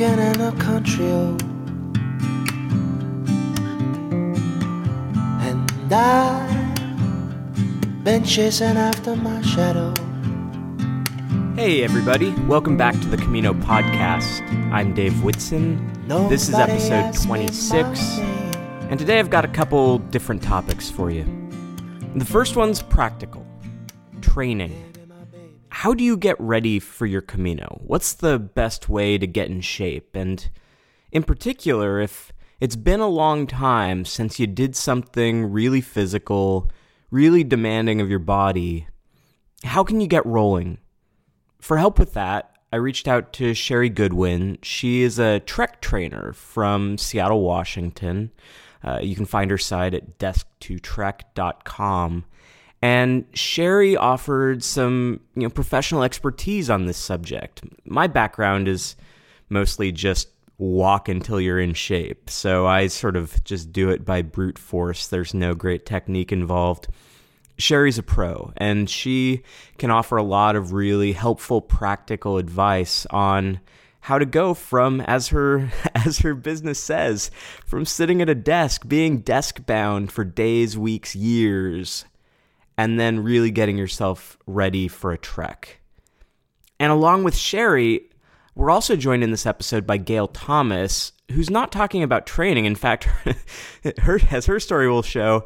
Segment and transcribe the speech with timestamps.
[0.00, 1.04] walking in a country.
[5.46, 9.92] And I've been chasing after my shadow.
[11.54, 12.30] Hey, everybody.
[12.46, 14.40] Welcome back to the Camino Podcast.
[14.72, 15.86] I'm Dave Whitson.
[16.28, 18.18] This is episode 26.
[18.88, 21.26] And today I've got a couple different topics for you.
[22.14, 23.46] The first one's practical
[24.22, 24.89] training.
[25.80, 27.80] How do you get ready for your Camino?
[27.82, 30.14] What's the best way to get in shape?
[30.14, 30.46] And
[31.10, 36.70] in particular, if it's been a long time since you did something really physical,
[37.10, 38.88] really demanding of your body,
[39.64, 40.76] how can you get rolling?
[41.62, 44.58] For help with that, I reached out to Sheri Goodwin.
[44.62, 48.32] She is a Trek trainer from Seattle, Washington.
[48.84, 52.26] Uh, you can find her site at desktotrek.com.
[52.82, 57.62] And Sheri offered some you know, professional expertise on this subject.
[57.84, 58.96] My background is
[59.50, 62.30] mostly just walk until you're in shape.
[62.30, 65.08] So I sort of just do it by brute force.
[65.08, 66.88] There's no great technique involved.
[67.58, 69.42] Sheri's a pro, and she
[69.76, 73.60] can offer a lot of really helpful, practical advice on
[74.00, 77.30] how to go from, as her as her business says,
[77.66, 82.06] from sitting at a desk, being desk bound for days, weeks, years,
[82.80, 85.80] and then really getting yourself ready for a trek.
[86.78, 88.04] And along with Sheri,
[88.54, 92.64] we're also joined in this episode by Gayle Thomas, who's not talking about training.
[92.64, 93.04] In fact,
[93.98, 95.44] her, as her story will show,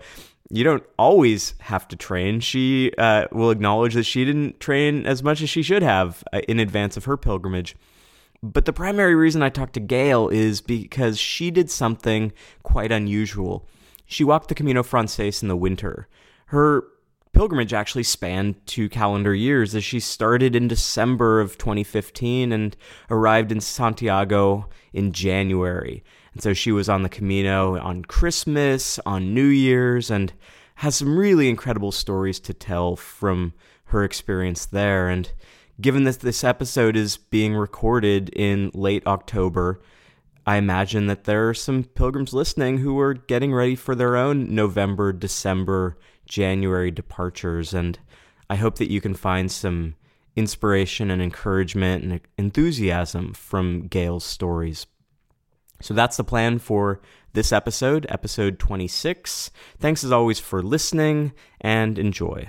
[0.48, 2.38] you don't always have to train.
[2.38, 6.38] She uh, will acknowledge that she didn't train as much as she should have uh,
[6.46, 7.74] in advance of her pilgrimage.
[8.44, 13.66] But the primary reason I talked to Gayle is because she did something quite unusual.
[14.06, 16.06] She walked the Camino Frances in the winter.
[16.46, 16.84] Her
[17.34, 22.76] pilgrimage actually spanned two calendar years as she started in December of 2015 and
[23.10, 26.02] arrived in Santiago in January.
[26.32, 30.32] And so she was on the Camino on Christmas, on New Year's, and
[30.76, 33.52] has some really incredible stories to tell from
[33.86, 35.08] her experience there.
[35.08, 35.30] And
[35.80, 39.80] given that this episode is being recorded in late October,
[40.46, 44.54] I imagine that there are some pilgrims listening who are getting ready for their own
[44.54, 45.96] November, December,
[46.26, 47.74] January departures.
[47.74, 47.98] And
[48.48, 49.94] I hope that you can find some
[50.36, 54.86] inspiration and encouragement and enthusiasm from Gayle's stories.
[55.80, 57.00] So that's the plan for
[57.32, 59.50] this episode, episode 26.
[59.78, 62.48] Thanks as always for listening and enjoy.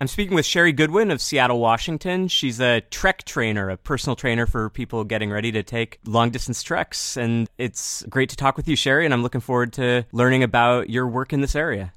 [0.00, 2.28] I'm speaking with Sheri Goodwin of Seattle, Washington.
[2.28, 6.62] She's a trek trainer, a personal trainer for people getting ready to take long distance
[6.62, 7.16] treks.
[7.16, 10.90] And it's great to talk with you, Sheri, and I'm looking forward to learning about
[10.90, 11.92] your work in this area.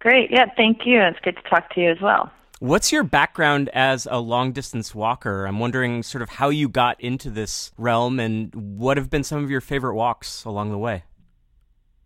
[0.00, 0.30] Great.
[0.30, 1.00] Yeah, thank you.
[1.00, 2.30] It's good to talk to you as well.
[2.60, 5.46] What's your background as a long distance walker?
[5.46, 9.44] I'm wondering sort of how you got into this realm and what have been some
[9.44, 11.04] of your favorite walks along the way.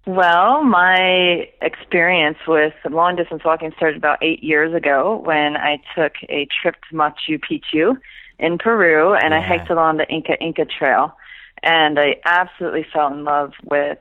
[0.06, 6.14] Well, my experience with long distance walking started about eight years ago when I took
[6.28, 7.96] a trip to Machu Picchu
[8.38, 11.16] in Peru and I hiked along the Inca Inca Trail.
[11.62, 13.98] And I absolutely fell in love with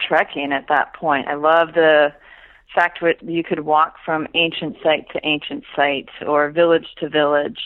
[0.00, 1.28] trekking at that point.
[1.28, 2.12] I love the
[2.74, 7.58] fact that you could walk from ancient site to ancient site or village to village.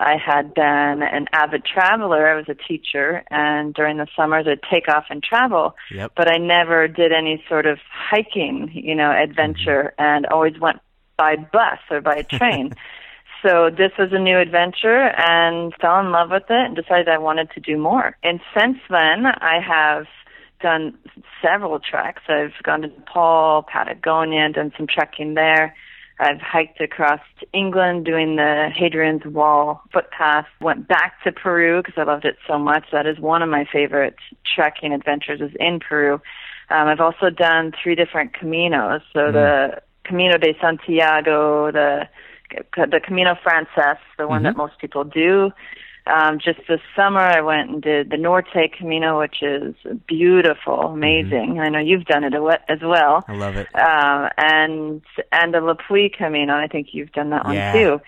[0.00, 2.28] I had been an avid traveler.
[2.28, 5.74] I was a teacher, and during the summers I'd take off and travel.
[5.90, 6.12] Yep.
[6.16, 10.02] But I never did any sort of hiking, you know, adventure, mm-hmm.
[10.02, 10.78] and always went
[11.16, 12.74] by bus or by train.
[13.42, 17.18] so this was a new adventure, and fell in love with it, and decided I
[17.18, 18.16] wanted to do more.
[18.22, 20.06] And since then, I have
[20.60, 20.98] done
[21.42, 22.22] several treks.
[22.28, 25.74] I've gone to Nepal, Patagonia, done some trekking there.
[26.20, 30.46] I've hiked across to England doing the Hadrian's Wall footpath.
[30.60, 32.86] Went back to Peru because I loved it so much.
[32.90, 34.16] That is one of my favorite
[34.54, 36.14] trekking adventures is in Peru.
[36.70, 39.02] Um, I've also done three different caminos.
[39.12, 42.08] So the Camino de Santiago, the
[42.76, 45.52] the Camino Frances, the one that most people do.
[46.08, 49.74] Um, just this summer, I went and did the Norte Camino, which is
[50.06, 51.60] beautiful, amazing.
[51.60, 52.32] I know you've done it
[52.68, 53.66] as well I love it.
[53.74, 55.02] um, and
[55.32, 56.54] and the Le Puy Camino.
[56.54, 57.72] I think you've done that Yeah.
[57.74, 58.00] one too.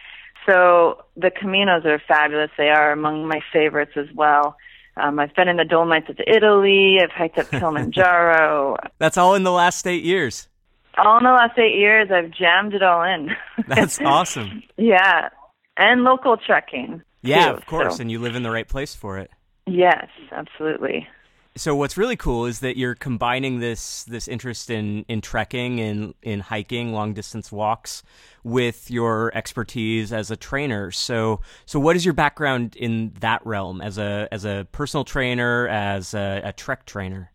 [0.48, 2.50] So the Caminos are fabulous.
[2.56, 4.56] They are among my favorites as well.
[4.96, 6.98] Um, I've been in the Dolomites of Italy.
[7.02, 8.76] I've hiked up Kilimanjaro.
[8.98, 10.48] That's all in the last eight years.
[10.98, 13.30] all in the last eight years, I've jammed it all in.
[13.66, 14.62] That's awesome.
[14.76, 15.28] yeah,
[15.76, 17.02] and local trekking.
[17.22, 17.96] Yeah, too, of course.
[17.96, 19.30] so- And you live in the right place for it.
[19.66, 21.06] yes, absolutely.
[21.56, 26.14] So what's really cool is that you're combining this this interest in in trekking and
[26.22, 28.04] in hiking, long distance walks,
[28.44, 30.92] with your expertise as a trainer.
[30.92, 35.66] So so what is your background in that realm as a as a personal trainer,
[35.68, 37.32] as a, a trek trainer?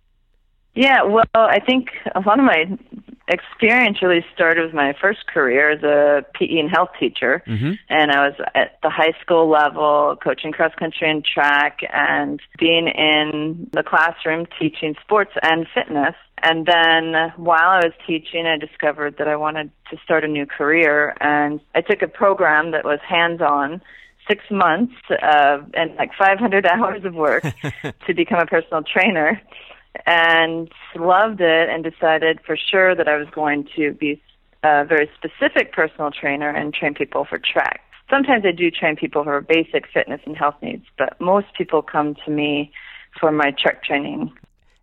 [0.76, 2.66] Yeah, well, I think a lot of my
[3.28, 7.42] experience really started with my first career as a PE and health teacher.
[7.48, 7.74] Mm-hmm.
[7.90, 12.88] And I was at the high school level coaching cross country and track and being
[12.88, 16.16] in the classroom teaching sports and fitness.
[16.44, 20.46] And then while I was teaching, I discovered that I wanted to start a new
[20.46, 21.16] career.
[21.20, 23.82] And I took a program that was hands on
[24.28, 27.44] six months uh, and like 500 hours of work
[28.08, 29.42] to become a personal trainer
[30.06, 34.22] and loved it and decided for sure that I was going to be
[34.64, 37.82] a very specific personal trainer and train people for track.
[38.10, 42.16] Sometimes I do train people for basic fitness and health needs, but most people come
[42.26, 42.72] to me
[43.20, 44.32] for my track training.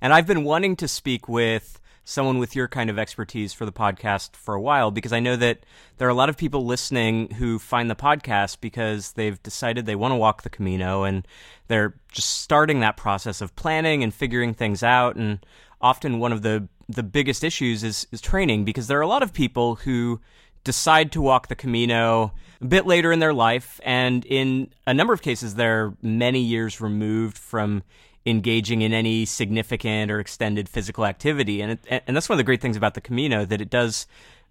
[0.01, 3.73] And I've been wanting to speak with someone with your kind of expertise for the
[3.73, 5.65] podcast for a while because I know that
[5.99, 9.95] there are a lot of people listening who find the podcast because they've decided they
[9.95, 11.27] want to walk the Camino and
[11.69, 15.17] they're just starting that process of planning and figuring things out.
[15.17, 15.45] And
[15.81, 19.23] often one of the the biggest issues is, is training because there are a lot
[19.23, 20.21] of people who
[20.65, 25.13] decide to walk the Camino a bit later in their life, and in a number
[25.13, 27.83] of cases, they're many years removed from
[28.25, 31.61] engaging in any significant or extended physical activity.
[31.61, 34.07] And it, and that's one of the great things about the Camino that it does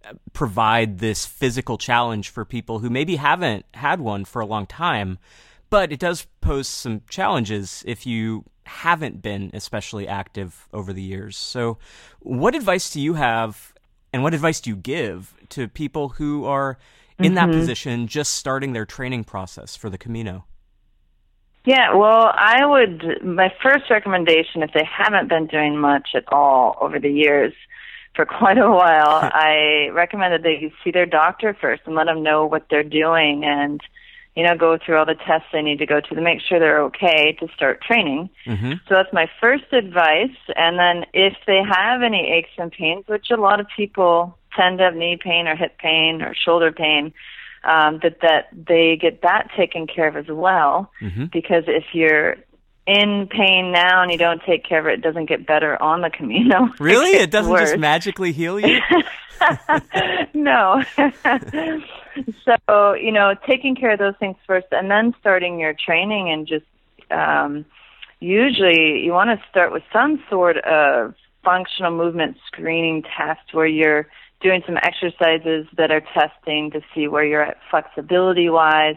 [0.05, 4.65] uh, provide this physical challenge for people who maybe haven't had one for a long
[4.65, 5.19] time,
[5.69, 11.37] but it does pose some challenges if you haven't been especially active over the years.
[11.37, 11.77] So,
[12.19, 13.73] what advice do you have
[14.13, 16.77] and what advice do you give to people who are
[17.17, 17.35] in mm-hmm.
[17.35, 20.45] that position just starting their training process for the Camino?
[21.63, 26.77] Yeah, well, I would, my first recommendation, if they haven't been doing much at all
[26.81, 27.53] over the years,
[28.15, 32.23] for quite a while, I recommend that they see their doctor first and let them
[32.23, 33.79] know what they're doing and,
[34.35, 36.59] you know, go through all the tests they need to go to to make sure
[36.59, 38.29] they're okay to start training.
[38.45, 38.73] Mm-hmm.
[38.87, 40.35] So that's my first advice.
[40.55, 44.79] And then if they have any aches and pains, which a lot of people tend
[44.79, 47.13] to have knee pain or hip pain or shoulder pain,
[47.63, 50.91] um, that that they get that taken care of as well.
[51.01, 51.25] Mm-hmm.
[51.31, 52.37] Because if you're
[52.87, 56.01] in pain now and you don't take care of it, it doesn't get better on
[56.01, 56.69] the Camino.
[56.79, 57.69] Really, it, it doesn't worse.
[57.69, 58.79] just magically heal you.
[60.33, 60.83] no.
[62.45, 66.47] so you know, taking care of those things first, and then starting your training, and
[66.47, 66.65] just
[67.11, 67.65] um,
[68.19, 71.13] usually you want to start with some sort of
[71.43, 74.07] functional movement screening test where you're
[74.41, 78.95] doing some exercises that are testing to see where you're at flexibility wise,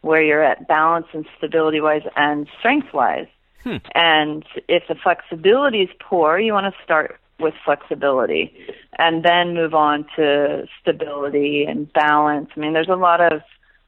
[0.00, 3.26] where you're at balance and stability wise, and strength wise.
[3.62, 3.76] Hmm.
[3.94, 8.54] And if the flexibility is poor, you want to start with flexibility
[8.98, 12.50] and then move on to stability and balance.
[12.56, 13.40] I mean, there's a lot of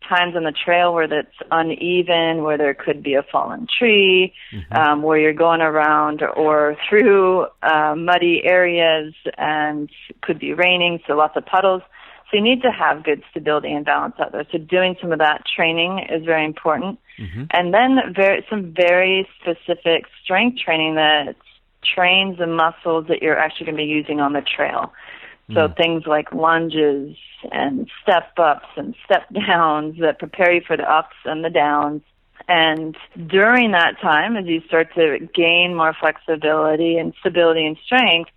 [0.09, 4.73] times on the trail where that's uneven, where there could be a fallen tree, mm-hmm.
[4.77, 9.91] um, where you're going around or through uh, muddy areas and
[10.23, 11.83] could be raining, so lots of puddles.
[12.31, 14.45] So you need to have good stability and balance out there.
[14.51, 16.99] So doing some of that training is very important.
[17.21, 17.45] Mm-hmm.
[17.53, 21.37] And then very, some very specific strength training that
[21.95, 24.93] trains the muscles that you're actually going to be using on the trail.
[25.53, 25.77] So Mm.
[25.77, 27.17] things like lunges
[27.53, 32.03] and step ups and step downs that prepare you for the ups and the downs.
[32.49, 38.31] And during that time, as you start to gain more flexibility and stability and strength,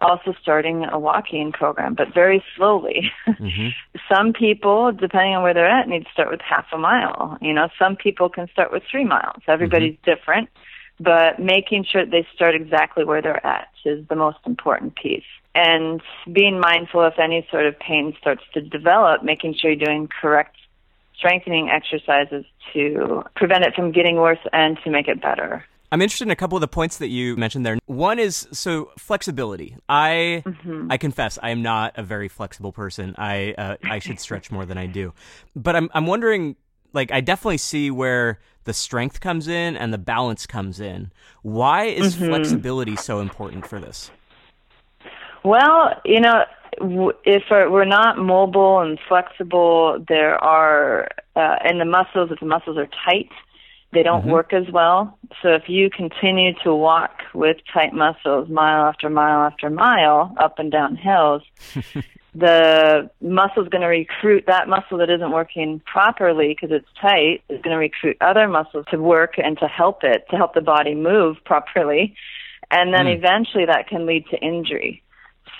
[0.00, 3.10] also starting a walking program, but very slowly.
[3.26, 3.68] Mm-hmm.
[4.12, 7.38] some people, depending on where they're at, need to start with half a mile.
[7.40, 9.42] You know, some people can start with three miles.
[9.46, 10.48] Everybody's different,
[11.00, 15.22] but making sure they start exactly where they're at is the most important piece.
[15.54, 16.00] And
[16.32, 20.56] being mindful if any sort of pain starts to develop, making sure you're doing correct
[21.16, 25.64] strengthening exercises to prevent it from getting worse and to make it better.
[25.92, 27.78] I'm interested in a couple of the points that you mentioned there.
[27.86, 29.76] One is so flexibility.
[29.88, 30.90] I Mm-hmm.
[30.90, 33.14] I confess I am not a very flexible person.
[33.16, 35.14] I uh, I should stretch more than I do.
[35.54, 36.56] But I'm I'm wondering
[36.92, 41.12] like I definitely see where the strength comes in and the balance comes in.
[41.42, 42.28] Why is Mm-hmm.
[42.28, 44.10] flexibility so important for this?
[45.44, 46.44] Well, you know,
[47.24, 52.78] if we're not mobile and flexible, there are, uh, and the muscles, if the muscles
[52.78, 53.30] are tight,
[53.92, 54.30] they don't Mhm.
[54.30, 55.16] work as well.
[55.40, 60.58] So if you continue to walk with tight muscles mile after mile after mile up
[60.58, 61.42] and down hills,
[62.34, 67.60] the muscle's going to recruit that muscle that isn't working properly because it's tight is
[67.62, 70.94] going to recruit other muscles to work and to help it to help the body
[70.96, 72.16] move properly
[72.72, 73.16] And then mm.
[73.16, 75.03] eventually that can lead to injury.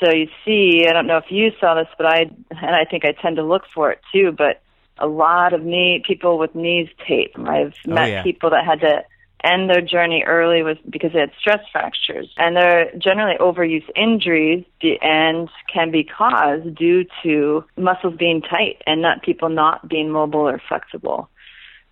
[0.04, 3.04] So you see, I don't know if you saw this, but I, and I think
[3.04, 4.60] I tend to look for it too, but
[4.98, 7.32] a lot of knee, people with knees tape.
[7.38, 8.22] I've oh, met yeah.
[8.22, 9.04] people that had to
[9.42, 12.32] end their journey early was because they had stress fractures.
[12.36, 14.64] And they're generally overuse injuries
[15.02, 20.48] and can be caused due to muscles being tight and not people not being mobile
[20.48, 21.28] or flexible.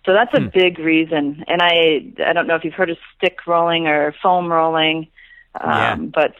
[0.05, 0.47] So that's a hmm.
[0.53, 1.43] big reason.
[1.47, 5.07] And I I don't know if you've heard of stick rolling or foam rolling,
[5.59, 5.95] um, yeah.
[5.95, 6.35] but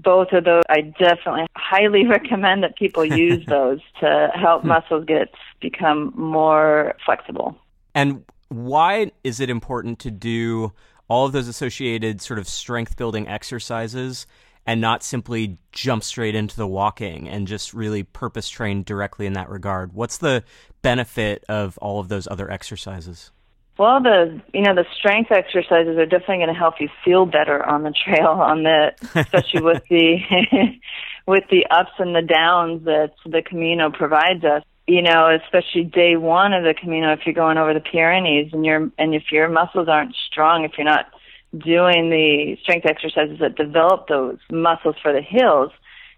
[0.00, 4.68] both of those I definitely highly recommend that people use those to help hmm.
[4.68, 5.28] muscles get
[5.60, 7.56] become more flexible.
[7.94, 10.72] And why is it important to do
[11.08, 14.26] all of those associated sort of strength building exercises
[14.66, 19.32] and not simply jump straight into the walking and just really purpose train directly in
[19.34, 19.92] that regard?
[19.92, 20.44] What's the
[20.82, 23.30] benefit of all of those other exercises?
[23.78, 27.64] Well, the you know the strength exercises are definitely going to help you feel better
[27.64, 30.18] on the trail, on the especially with the
[31.26, 34.62] with the ups and the downs that the Camino provides us.
[34.86, 38.66] You know, especially day one of the Camino, if you're going over the Pyrenees and
[38.66, 41.06] you're, and if your muscles aren't strong, if you're not
[41.56, 45.70] doing the strength exercises that develop those muscles for the hills,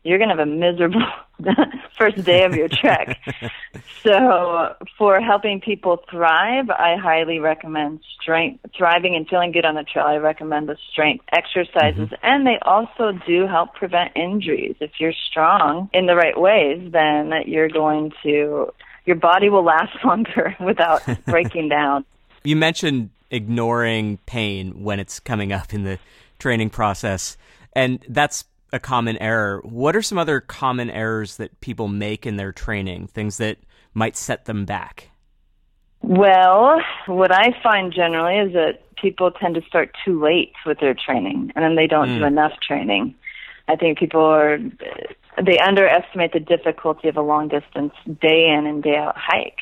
[0.04, 1.02] you're going to have a miserable
[1.98, 3.18] first day of your trek.
[4.02, 9.82] so, for helping people thrive, I highly recommend strength, thriving and feeling good on the
[9.82, 10.04] trail.
[10.06, 12.14] I recommend the strength exercises, mm-hmm.
[12.22, 14.76] and they also do help prevent injuries.
[14.80, 18.72] If you're strong in the right ways, then you're going to
[19.06, 22.04] your body will last longer without breaking down.
[22.42, 25.98] You mentioned ignoring pain when it's coming up in the
[26.38, 27.36] training process,
[27.74, 28.44] and that's
[28.74, 29.60] a common error.
[29.64, 33.06] What are some other common errors that people make in their training?
[33.06, 33.58] Things that
[33.94, 35.10] might set them back?
[36.02, 40.94] Well, what I find generally is that people tend to start too late with their
[40.94, 42.18] training and then they don't mm.
[42.18, 43.14] do enough training.
[43.68, 44.58] I think people are
[45.42, 49.60] they underestimate the difficulty of a long distance day in and day out hike.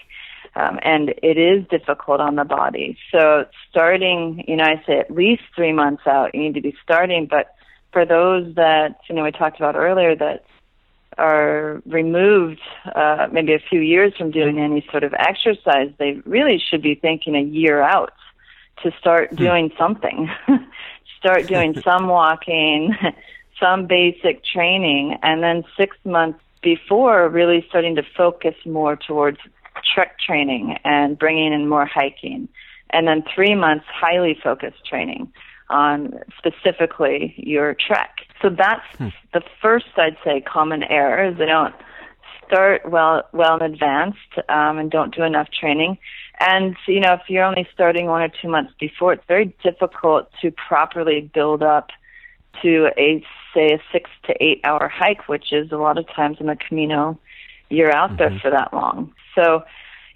[0.55, 2.99] Um, and it is difficult on the body.
[3.11, 6.75] So starting, you know, I say at least three months out, you need to be
[6.83, 7.55] starting, but
[7.93, 10.45] for those that you know we talked about earlier that
[11.19, 12.61] are removed
[12.95, 16.95] uh, maybe a few years from doing any sort of exercise, they really should be
[16.95, 18.15] thinking a year out
[18.83, 19.37] to start hmm.
[19.37, 20.31] doing something.
[21.19, 22.95] start doing some walking,
[23.61, 29.39] some basic training, and then six months before really starting to focus more towards
[29.95, 32.49] trek training and bringing in more hiking.
[32.91, 35.33] And then three months highly focused training
[35.73, 38.19] on specifically your trek.
[38.41, 39.09] So that's hmm.
[39.33, 41.75] the first, I'd say, common error is they don't
[42.47, 44.17] start well well in advance
[44.49, 45.99] um, and don't do enough training.
[46.41, 50.29] And you know, if you're only starting one or two months before, it's very difficult
[50.43, 51.91] to properly build up
[52.63, 53.25] to a
[53.55, 56.57] say a six to eight hour hike, which is a lot of times in the
[56.57, 57.19] Camino,
[57.71, 58.19] you're out mm-hmm.
[58.19, 59.13] there for that long.
[59.35, 59.65] So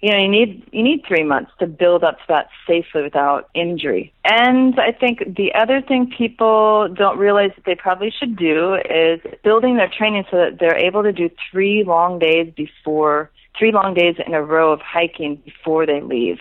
[0.01, 3.49] you know, you need you need three months to build up to that safely without
[3.55, 4.13] injury.
[4.23, 9.19] And I think the other thing people don't realize that they probably should do is
[9.43, 13.93] building their training so that they're able to do three long days before three long
[13.93, 16.37] days in a row of hiking before they leave.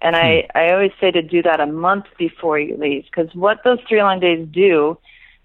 [0.00, 0.58] And I, hmm.
[0.58, 4.02] I always say to do that a month before you leave because what those three
[4.02, 4.98] long days do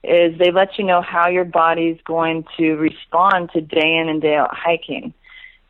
[0.03, 4.21] is they let you know how your body's going to respond to day in and
[4.21, 5.13] day out hiking.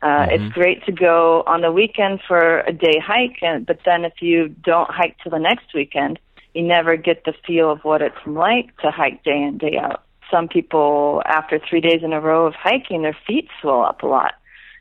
[0.02, 0.44] Uh, mm-hmm.
[0.44, 4.14] It's great to go on the weekend for a day hike, and, but then if
[4.20, 6.18] you don't hike till the next weekend,
[6.54, 10.02] you never get the feel of what it's like to hike day in, day out.
[10.30, 14.06] Some people, after three days in a row of hiking, their feet swell up a
[14.06, 14.34] lot.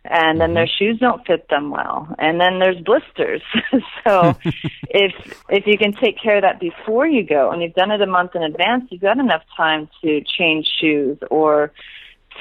[0.05, 0.55] And then mm-hmm.
[0.55, 2.15] their shoes don't fit them well.
[2.17, 3.41] And then there's blisters.
[4.07, 4.37] so
[4.89, 5.11] if
[5.49, 8.07] if you can take care of that before you go and you've done it a
[8.07, 11.73] month in advance, you've got enough time to change shoes or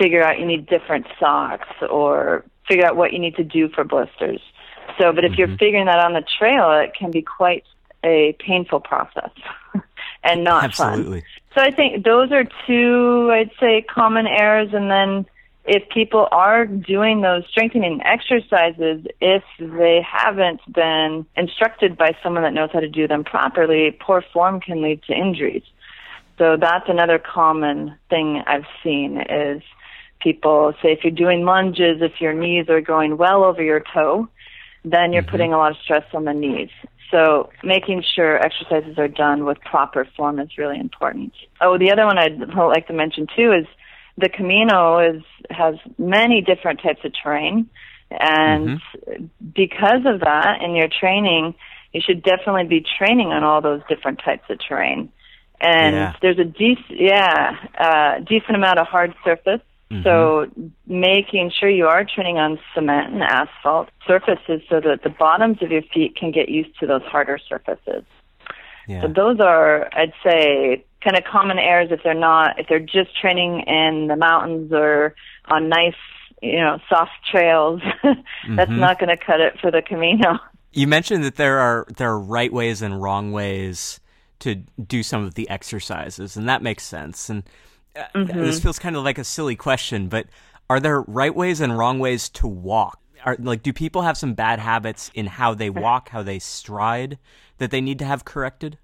[0.00, 3.84] figure out you need different socks or figure out what you need to do for
[3.84, 4.40] blisters.
[5.00, 5.38] So, but if mm-hmm.
[5.38, 7.64] you're figuring that on the trail, it can be quite
[8.04, 9.30] a painful process
[10.22, 11.20] and not Absolutely.
[11.20, 11.28] fun.
[11.54, 14.70] So I think those are two, I'd say, common errors.
[14.72, 15.26] And then
[15.64, 22.54] if people are doing those strengthening exercises, if they haven't been instructed by someone that
[22.54, 25.64] knows how to do them properly, poor form can lead to injuries.
[26.38, 29.62] So that's another common thing I've seen is
[30.20, 34.28] people say if you're doing lunges, if your knees are going well over your toe,
[34.84, 35.30] then you're mm-hmm.
[35.30, 36.70] putting a lot of stress on the knees.
[37.10, 41.32] So making sure exercises are done with proper form is really important.
[41.60, 43.66] Oh, the other one I'd like to mention too is
[44.18, 47.70] the Camino is has many different types of terrain,
[48.10, 49.25] and mm-hmm.
[49.54, 51.54] because of that, in your training,
[51.92, 55.10] you should definitely be training on all those different types of terrain.
[55.60, 56.12] and Yeah.
[56.20, 59.60] there's a decent yeah uh, decent amount of hard surface.
[59.90, 60.02] Mm-hmm.
[60.02, 60.47] So
[60.87, 65.71] making sure you are training on cement and asphalt surfaces so that the bottoms of
[65.71, 68.04] your feet can get used to those harder surfaces.
[68.87, 69.02] Yeah.
[69.02, 73.18] So those are, I'd say, kind of common errors if they're not, if they're just
[73.18, 75.14] training in the mountains or
[75.47, 75.95] on nice,
[76.42, 77.80] you know, soft trails.
[78.02, 78.80] That's mm-hmm.
[78.80, 80.38] not going to cut it for the Camino.
[80.73, 84.00] You mentioned that there are there are right ways and wrong ways
[84.40, 87.28] to do some of the exercises, and that makes sense.
[87.28, 87.42] And
[88.14, 88.40] Mm-hmm.
[88.40, 90.26] this feels kind of like a silly question, but
[90.70, 93.00] are there right ways and wrong ways to walk?
[93.24, 97.18] Are like do people have some bad habits in how they walk, how they stride
[97.58, 98.78] that they need to have corrected?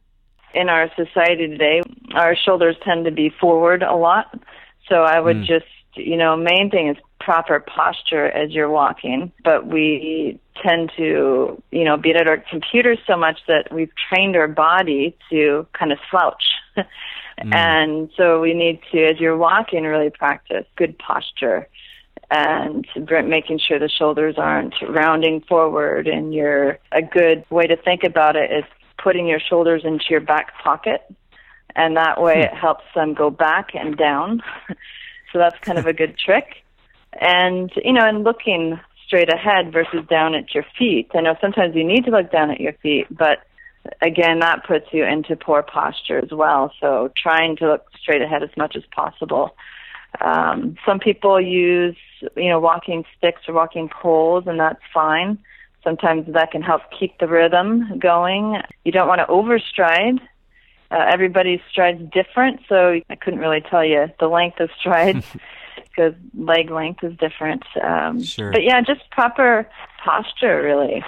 [0.55, 1.83] in our society today,
[2.15, 4.41] our shoulders tend to be forward a lot.
[4.89, 5.67] So I would just,
[5.97, 9.33] you know, main thing is proper posture as you're walking.
[9.43, 14.37] But we tend to, you know, be at our computers so much that we've trained
[14.37, 16.45] our body to kind of slouch.
[16.77, 17.55] Mm.
[17.55, 21.69] And so we need to, as you're walking, really practice good posture
[22.31, 26.07] and br- making sure the shoulders aren't rounding forward.
[26.07, 28.65] And you're a good way to think about it is
[29.03, 31.03] putting your shoulders into your back pocket,
[31.77, 32.43] and that way hmm.
[32.43, 34.43] it helps them go back and down.
[35.33, 36.63] so that's kind of a good trick.
[37.21, 41.11] And you know, and looking straight ahead versus down at your feet.
[41.15, 43.39] I know sometimes you need to look down at your feet, but
[44.01, 46.73] again, that puts you into poor posture as well.
[46.81, 49.57] So trying to look straight ahead as much as possible.
[50.21, 51.97] Um, some people use,
[52.37, 55.39] you know, walking sticks or walking poles, and that's fine.
[55.83, 58.63] Sometimes that can help keep the rhythm going.
[58.85, 60.21] You don't want to overstride.
[60.91, 65.27] Uh, everybody's stride's different, so I couldn't really tell you the length of strides
[65.77, 67.65] because leg length is different.
[67.83, 68.53] Um, Sure.
[68.53, 69.69] But yeah, just proper
[70.03, 71.05] posture, really.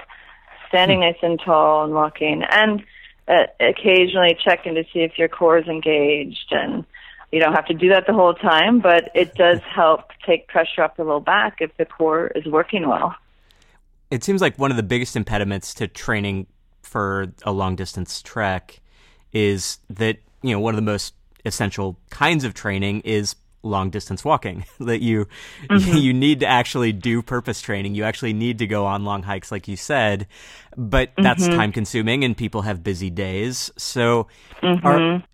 [0.68, 2.82] Standing nice and tall and walking, and
[3.28, 6.50] uh, occasionally checking to see if your core is engaged.
[6.50, 6.84] And
[7.32, 10.82] you don't have to do that the whole time, but it does help take pressure
[10.82, 13.14] off the low back if the core is working well.
[14.10, 16.46] It seems like one of the biggest impediments to training
[16.82, 18.80] for a long distance trek
[19.32, 23.34] is that, you know, one of the most essential kinds of training is
[23.66, 25.26] long distance walking that you
[25.68, 25.96] mm-hmm.
[25.96, 27.94] you need to actually do purpose training.
[27.94, 30.26] You actually need to go on long hikes like you said
[30.76, 31.56] but that's mm-hmm.
[31.56, 33.70] time consuming and people have busy days.
[33.76, 34.28] So
[34.62, 35.24] are mm-hmm.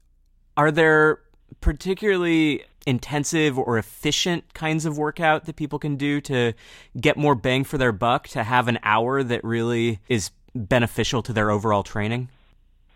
[0.56, 1.20] are there
[1.60, 6.52] particularly intensive or efficient kinds of workout that people can do to
[7.00, 11.32] get more bang for their buck to have an hour that really is beneficial to
[11.32, 12.28] their overall training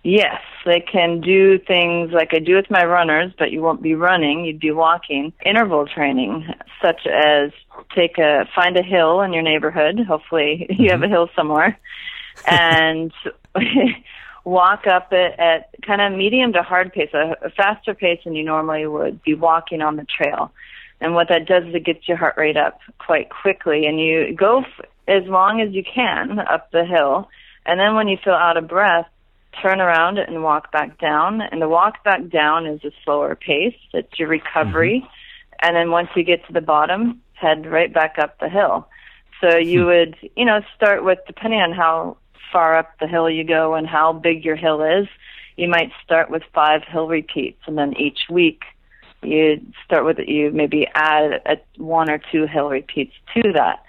[0.08, 3.96] Yes, they can do things like I do with my runners, but you won't be
[3.96, 5.32] running, you'd be walking.
[5.44, 6.46] Interval training,
[6.80, 7.50] such as
[7.92, 11.12] take a find a hill in your neighborhood, hopefully you have a mm-hmm.
[11.12, 11.76] hill somewhere,
[12.46, 13.12] and
[14.44, 18.36] walk up it at kind of medium to hard pace, a, a faster pace than
[18.36, 20.52] you normally would be walking on the trail.
[21.00, 24.36] And what that does is it gets your heart rate up quite quickly, and you
[24.36, 27.28] go f- as long as you can up the hill.
[27.68, 29.08] And then when you feel out of breath,
[29.62, 31.40] turn around and walk back down.
[31.40, 33.76] And the walk back down is a slower pace.
[33.92, 35.00] It's your recovery.
[35.00, 35.66] Mm-hmm.
[35.66, 38.88] And then once you get to the bottom, head right back up the hill.
[39.40, 39.68] So hmm.
[39.68, 42.16] you would, you know, start with, depending on how
[42.52, 45.08] far up the hill you go and how big your hill is,
[45.56, 47.60] you might start with five hill repeats.
[47.66, 48.62] And then each week,
[49.22, 53.82] you start with, you maybe add a, one or two hill repeats to that.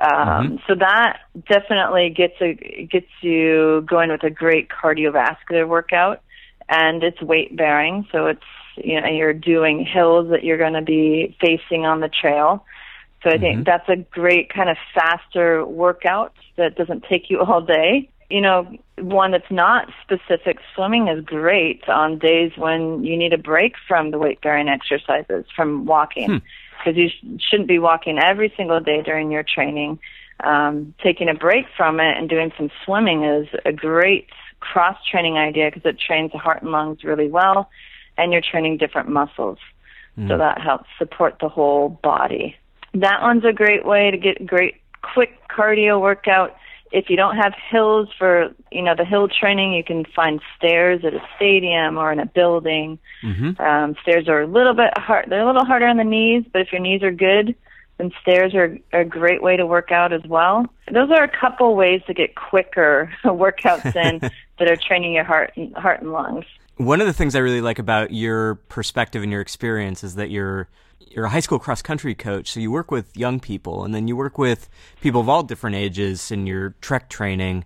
[0.00, 0.56] Um, mm-hmm.
[0.66, 2.54] So that definitely gets a,
[2.90, 6.22] gets you going with a great cardiovascular workout,
[6.68, 8.06] and it's weight bearing.
[8.10, 8.40] So it's
[8.76, 12.64] you know you're doing hills that you're going to be facing on the trail.
[13.22, 13.62] So I think mm-hmm.
[13.64, 18.08] that's a great kind of faster workout that doesn't take you all day.
[18.30, 23.38] You know, one that's not specific swimming is great on days when you need a
[23.38, 26.36] break from the weight bearing exercises from walking hmm.
[26.80, 29.98] Because you sh- shouldn't be walking every single day during your training.
[30.42, 34.28] Um, taking a break from it and doing some swimming is a great
[34.60, 37.68] cross training idea because it trains the heart and lungs really well,
[38.16, 39.58] and you're training different muscles.
[40.28, 42.56] So that helps support the whole body.
[42.92, 46.56] That one's a great way to get great quick cardio workout.
[46.92, 51.04] If you don't have hills for, you know, the hill training, you can find stairs
[51.04, 52.98] at a stadium or in a building.
[53.60, 55.26] Um, stairs are a little bit hard.
[55.28, 57.54] They're a little harder on the knees, but if your knees are good,
[58.00, 60.66] then stairs are, are a great way to work out as well.
[60.90, 64.20] Those are a couple ways to get quicker workouts in
[64.58, 66.46] that are training your heart and, heart and lungs.
[66.76, 70.30] One of the things I really like about your perspective and your experience is that
[70.30, 70.68] you're
[71.00, 74.06] you're a high school cross country coach, so you work with young people, and then
[74.06, 74.68] you work with
[75.00, 77.64] people of all different ages in your trek training.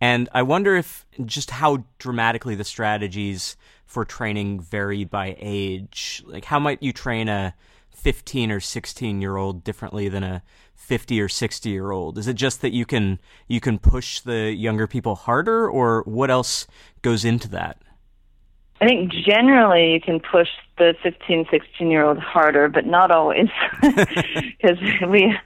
[0.00, 6.22] And I wonder if just how dramatically the strategies for training vary by age?
[6.26, 7.54] Like, how might you train a
[7.90, 10.42] 15 or 16 year old differently than a
[10.74, 12.18] 50 or 60 year old?
[12.18, 13.18] Is it just that you can
[13.48, 16.66] you can push the younger people harder, or what else
[17.02, 17.78] goes into that?
[18.80, 23.48] I think generally you can push the 15, 16 year old harder, but not always.
[23.82, 25.36] Because we,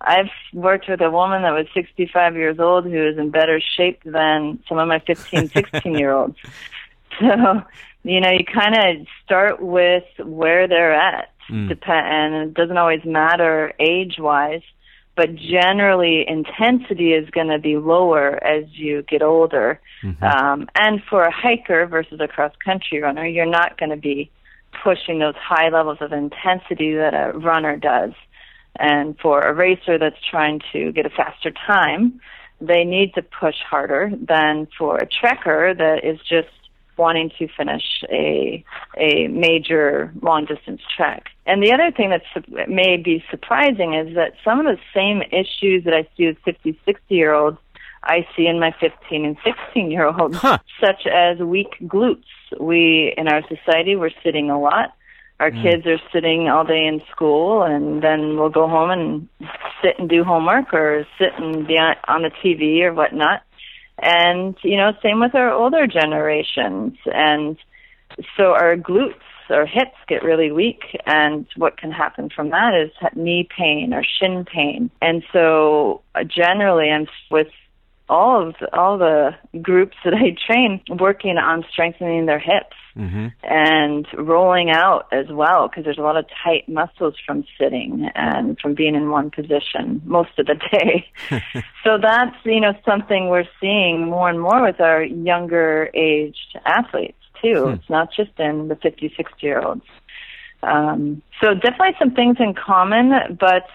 [0.00, 4.00] I've worked with a woman that was 65 years old who is in better shape
[4.04, 6.36] than some of my 15, 16 year olds.
[7.18, 7.62] So,
[8.04, 11.32] you know, you kind of start with where they're at.
[11.50, 11.76] Mm.
[11.88, 14.62] And it doesn't always matter age wise
[15.20, 19.78] but generally intensity is going to be lower as you get older.
[20.02, 20.24] Mm-hmm.
[20.24, 24.30] Um, and for a hiker versus a cross country runner, you're not going to be
[24.82, 28.12] pushing those high levels of intensity that a runner does.
[28.78, 32.20] And for a racer that's trying to get a faster time,
[32.60, 36.48] they need to push harder than for a trekker that is just
[36.96, 38.62] wanting to finish a
[38.98, 41.30] a major long distance trek.
[41.46, 45.84] And the other thing that may be surprising is that some of the same issues
[45.84, 47.58] that I see with 50, 60 year olds,
[48.02, 50.58] I see in my 15 and 16 year olds, huh.
[50.80, 52.24] such as weak glutes.
[52.58, 54.94] We, in our society, we're sitting a lot.
[55.38, 55.62] Our mm.
[55.62, 59.28] kids are sitting all day in school, and then we'll go home and
[59.82, 63.42] sit and do homework or sit and be on, on the TV or whatnot.
[64.02, 66.96] And, you know, same with our older generations.
[67.06, 67.56] And
[68.36, 69.14] so our glutes,
[69.50, 70.82] our hips get really weak.
[71.06, 74.90] And what can happen from that is knee pain or shin pain.
[75.00, 77.48] And so uh, generally I'm with
[78.10, 79.30] all of the, all the
[79.62, 83.28] groups that I train working on strengthening their hips mm-hmm.
[83.42, 88.58] and rolling out as well because there's a lot of tight muscles from sitting and
[88.58, 91.08] from being in one position most of the day.
[91.84, 97.16] so that's you know something we're seeing more and more with our younger aged athletes
[97.40, 97.64] too.
[97.64, 97.74] Hmm.
[97.74, 99.86] It's not just in the 50, 60 year olds.
[100.62, 103.66] Um, so definitely some things in common, but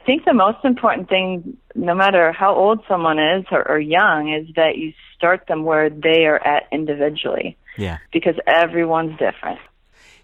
[0.00, 4.32] I think the most important thing, no matter how old someone is or, or young,
[4.32, 7.56] is that you start them where they are at individually.
[7.76, 7.98] Yeah.
[8.12, 9.58] Because everyone's different.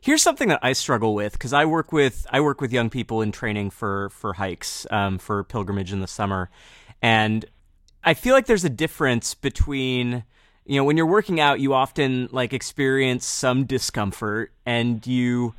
[0.00, 3.22] Here's something that I struggle with because I work with I work with young people
[3.22, 6.48] in training for for hikes um, for pilgrimage in the summer,
[7.02, 7.44] and
[8.04, 10.22] I feel like there's a difference between
[10.64, 15.54] you know when you're working out you often like experience some discomfort and you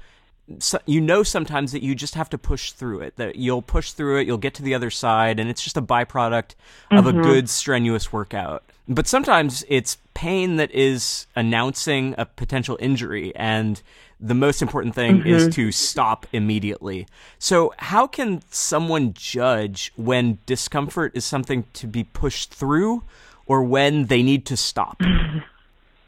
[0.60, 3.92] so you know sometimes that you just have to push through it that you'll push
[3.92, 6.56] through it you'll get to the other side and it's just a byproduct
[6.92, 7.20] of mm-hmm.
[7.20, 13.82] a good strenuous workout but sometimes it's pain that is announcing a potential injury and
[14.20, 15.28] the most important thing mm-hmm.
[15.28, 17.08] is to stop immediately.
[17.38, 23.04] So, how can someone judge when discomfort is something to be pushed through
[23.46, 25.02] or when they need to stop?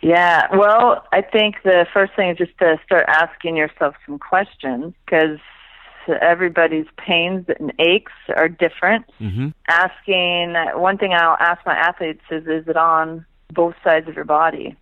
[0.02, 4.94] Yeah, well, I think the first thing is just to start asking yourself some questions
[5.06, 5.40] because
[6.22, 9.06] everybody's pains and aches are different.
[9.20, 9.50] Mm-hmm.
[9.68, 14.26] Asking one thing I'll ask my athletes is, is it on both sides of your
[14.26, 14.76] body?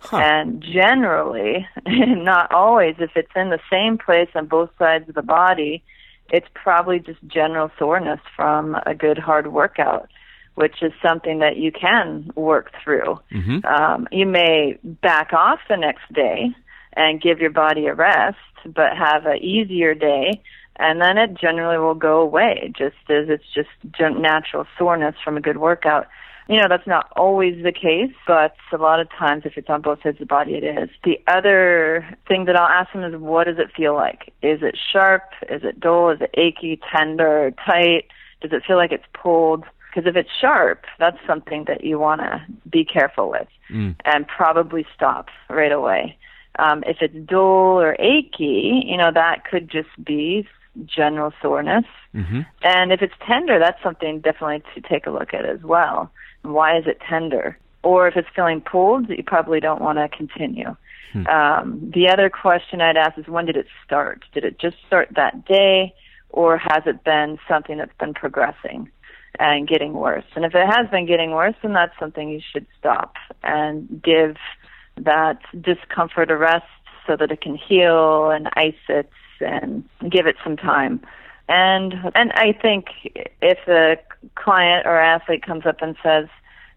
[0.00, 0.18] Huh.
[0.18, 5.22] And generally, not always, if it's in the same place on both sides of the
[5.22, 5.82] body,
[6.30, 10.10] it's probably just general soreness from a good hard workout
[10.54, 13.18] which is something that you can work through.
[13.32, 13.64] Mm-hmm.
[13.66, 16.54] Um, you may back off the next day
[16.96, 20.40] and give your body a rest, but have an easier day,
[20.76, 23.68] and then it generally will go away, just as it's just
[24.00, 26.06] natural soreness from a good workout.
[26.48, 29.80] You know, that's not always the case, but a lot of times if it's on
[29.80, 30.90] both sides of the body, it is.
[31.02, 34.32] The other thing that I'll ask them is, what does it feel like?
[34.42, 35.22] Is it sharp?
[35.48, 36.10] Is it dull?
[36.10, 38.08] Is it achy, tender, tight?
[38.42, 39.64] Does it feel like it's pulled?
[39.94, 43.94] Because if it's sharp, that's something that you want to be careful with mm.
[44.04, 46.18] and probably stop right away.
[46.58, 50.48] Um, if it's dull or achy, you know, that could just be
[50.84, 51.84] general soreness.
[52.12, 52.40] Mm-hmm.
[52.62, 56.10] And if it's tender, that's something definitely to take a look at as well.
[56.42, 57.56] Why is it tender?
[57.84, 60.74] Or if it's feeling pulled, you probably don't want to continue.
[61.12, 61.26] Hmm.
[61.28, 64.24] Um, the other question I'd ask is when did it start?
[64.32, 65.94] Did it just start that day,
[66.30, 68.90] or has it been something that's been progressing?
[69.38, 70.24] And getting worse.
[70.34, 74.36] And if it has been getting worse, then that's something you should stop and give
[74.96, 76.64] that discomfort a rest
[77.06, 81.00] so that it can heal and ice it and give it some time.
[81.48, 82.86] And and I think
[83.42, 83.96] if the
[84.34, 86.28] client or athlete comes up and says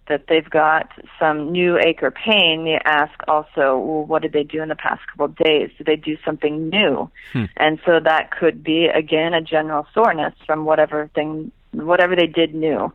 [0.10, 0.90] that they've got
[1.20, 4.76] some new ache or pain, you ask also, well, what did they do in the
[4.76, 5.70] past couple of days?
[5.78, 7.10] Did they do something new?
[7.34, 7.46] Hmm.
[7.56, 12.54] And so that could be again a general soreness from whatever thing whatever they did
[12.56, 12.92] new.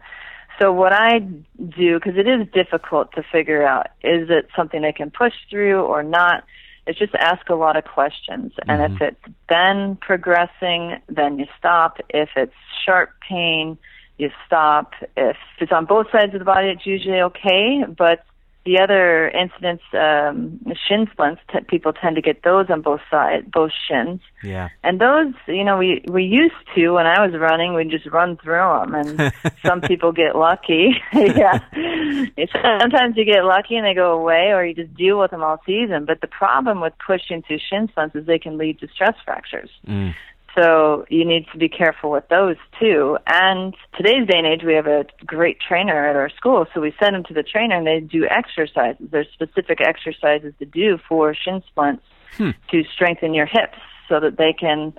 [0.60, 4.92] So what I do, because it is difficult to figure out, is it something they
[4.92, 6.44] can push through or not?
[6.86, 8.52] It's just ask a lot of questions.
[8.68, 9.04] And if Mm-hmm.
[9.04, 11.98] it's then progressing, then you stop.
[12.10, 12.54] If it's
[12.84, 13.78] sharp pain,
[14.18, 14.92] you stop.
[15.16, 17.84] If it's on both sides of the body, it's usually okay.
[17.96, 18.24] But
[18.64, 23.46] the other incidents, um, shin splints, t- people tend to get those on both sides,
[23.52, 24.20] both shins.
[24.42, 24.68] Yeah.
[24.84, 28.36] And those, you know, we we used to when I was running, we'd just run
[28.36, 29.32] through them, and
[29.66, 30.90] some people get lucky.
[31.12, 31.58] yeah,
[32.80, 35.60] sometimes you get lucky and they go away, or you just deal with them all
[35.66, 36.04] season.
[36.04, 39.70] But the problem with pushing through shin splints is they can lead to stress fractures.
[39.88, 40.14] Mm.
[40.56, 43.16] So you need to be careful with those too.
[43.26, 46.66] And today's day and age, we have a great trainer at our school.
[46.74, 49.08] So we send them to the trainer and they do exercises.
[49.10, 52.04] There's specific exercises to do for shin splints
[52.38, 54.92] to strengthen your hips so that they can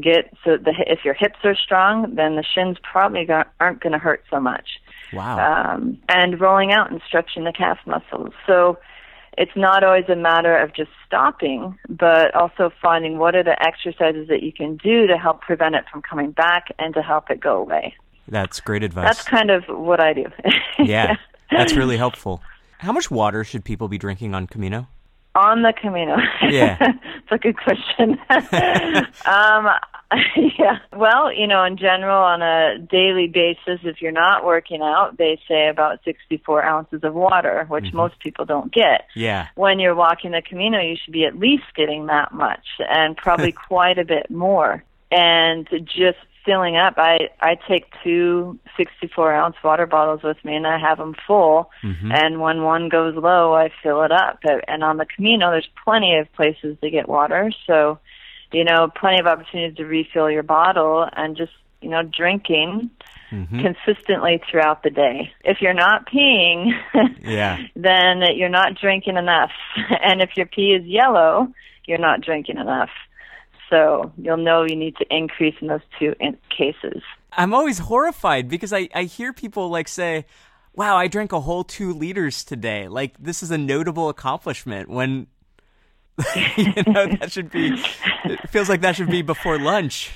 [0.00, 3.92] get, so the, if your hips are strong, then the shins probably go- aren't going
[3.92, 4.80] to hurt so much.
[5.12, 5.74] Wow.
[5.74, 8.32] Um, and rolling out and stretching the calf muscles.
[8.46, 8.78] So
[9.38, 14.28] it's not always a matter of just stopping, but also finding what are the exercises
[14.28, 17.40] that you can do to help prevent it from coming back and to help it
[17.40, 17.94] go away.
[18.28, 19.06] That's great advice.
[19.06, 20.26] That's kind of what I do.
[20.78, 21.16] yeah.
[21.50, 22.42] That's really helpful.
[22.78, 24.88] How much water should people be drinking on Camino?
[25.34, 26.16] On the Camino.
[26.48, 26.76] Yeah.
[26.80, 28.18] it's a good question.
[29.26, 29.68] um,
[30.58, 30.78] yeah.
[30.96, 35.40] Well, you know, in general, on a daily basis, if you're not working out, they
[35.48, 37.96] say about 64 ounces of water, which Mm-hmm.
[37.96, 39.06] most people don't get.
[39.14, 39.48] Yeah.
[39.54, 43.52] when you're walking the Camino, you should be at least getting that much and probably
[43.68, 44.82] quite a bit more.
[45.10, 50.66] And just filling up, I, I take two 64 ounce water bottles with me and
[50.66, 51.70] I have them full.
[52.12, 54.40] And when one goes low, I fill it up.
[54.66, 57.50] And on the Camino, there's plenty of places to get water.
[57.66, 57.98] So,
[58.52, 62.90] you know, plenty of opportunities to refill your bottle and just, you know, drinking
[63.30, 63.60] mm-hmm.
[63.60, 65.32] consistently throughout the day.
[65.44, 66.72] If you're not peeing,
[67.22, 67.58] Yeah.
[67.74, 69.50] then you're not drinking enough.
[70.02, 71.48] And if your pee is yellow,
[71.86, 72.90] you're not drinking enough.
[73.70, 77.02] So you'll know you need to increase in those two in- cases.
[77.32, 80.26] I'm always horrified because I, I hear people like say,
[80.74, 82.88] wow, I drank a whole two liters today.
[82.88, 85.26] Like, this is a notable accomplishment when,
[86.56, 87.72] you know, that should be,
[88.24, 90.10] it feels like that should be before lunch.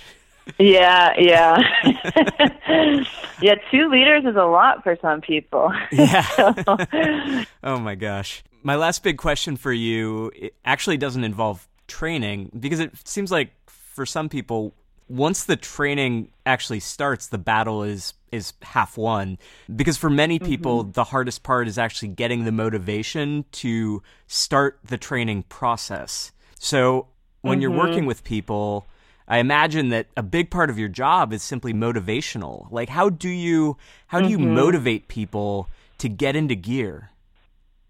[0.59, 1.57] Yeah, yeah.
[3.43, 5.73] yeah, two liters is a lot for some people.
[5.91, 7.45] Yeah.
[7.65, 8.45] oh my gosh.
[8.63, 13.51] My last big question for you it actually doesn't involve training because it seems like
[13.67, 14.75] for some people
[15.09, 19.39] once the training actually starts the battle is is half won
[19.75, 20.49] because for many mm-hmm.
[20.49, 26.33] people the hardest part is actually getting the motivation to start the training process.
[26.59, 27.09] So
[27.43, 27.79] when you're mm-hmm.
[27.79, 28.87] working with people
[29.29, 32.71] I imagine that a big part of your job is simply motivational.
[32.71, 33.77] Like how do you
[34.09, 34.55] how do you mm-hmm.
[34.55, 37.11] motivate people to get into gear?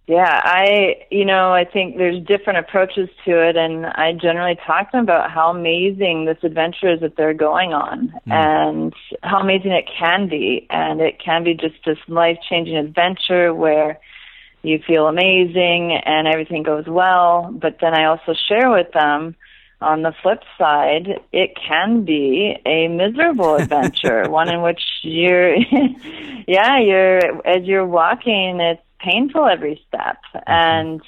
[0.07, 4.92] Yeah, I, you know, I think there's different approaches to it, and I generally talk
[4.92, 8.33] to them about how amazing this adventure is that they're going on, hmm.
[8.33, 13.99] and how amazing it can be, and it can be just this life-changing adventure where
[14.62, 17.51] you feel amazing and everything goes well.
[17.53, 19.35] But then I also share with them
[19.81, 25.57] on the flip side, it can be a miserable adventure, one in which you're,
[26.47, 30.19] yeah, you're, as you're walking, it's painful every step.
[30.47, 31.01] And,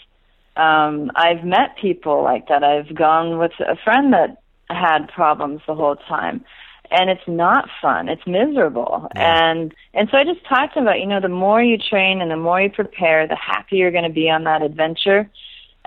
[0.57, 2.65] um, I've met people like that.
[2.65, 6.45] I've gone with a friend that had problems the whole time.
[6.91, 8.09] And it's not fun.
[8.09, 9.09] It's miserable.
[9.15, 12.37] And, and so I just talked about, you know, the more you train and the
[12.37, 15.31] more you prepare, the happier you're going to be on that adventure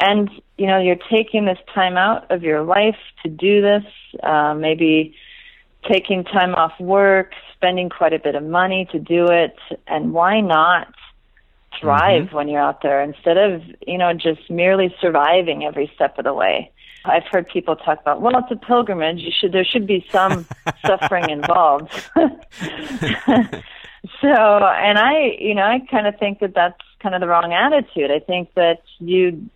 [0.01, 3.83] and you know you're taking this time out of your life to do this
[4.23, 5.15] uh, maybe
[5.89, 9.55] taking time off work spending quite a bit of money to do it
[9.87, 10.93] and why not
[11.79, 12.35] thrive mm-hmm.
[12.35, 16.33] when you're out there instead of you know just merely surviving every step of the
[16.33, 16.71] way.
[17.03, 19.21] I've heard people talk about well it's a pilgrimage.
[19.21, 20.45] You should there should be some
[20.85, 21.91] suffering involved.
[24.19, 27.53] So and i you know i kind of think that that's kind of the wrong
[27.53, 28.11] attitude.
[28.11, 29.49] I think that you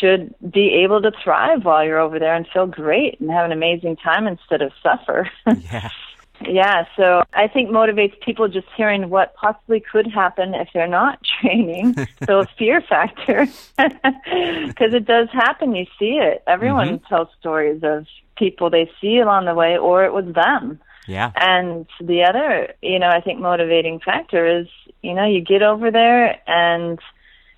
[0.00, 3.52] should be able to thrive while you're over there and feel great and have an
[3.52, 5.30] amazing time instead of suffer.
[5.46, 5.90] Yeah.
[6.48, 11.18] yeah, so I think motivates people just hearing what possibly could happen if they're not
[11.40, 11.94] training.
[12.26, 15.74] so a fear factor, because it does happen.
[15.74, 16.42] You see it.
[16.46, 17.06] Everyone mm-hmm.
[17.06, 20.80] tells stories of people they see along the way, or it was them.
[21.06, 21.32] Yeah.
[21.36, 24.66] And the other, you know, I think motivating factor is,
[25.02, 26.98] you know, you get over there and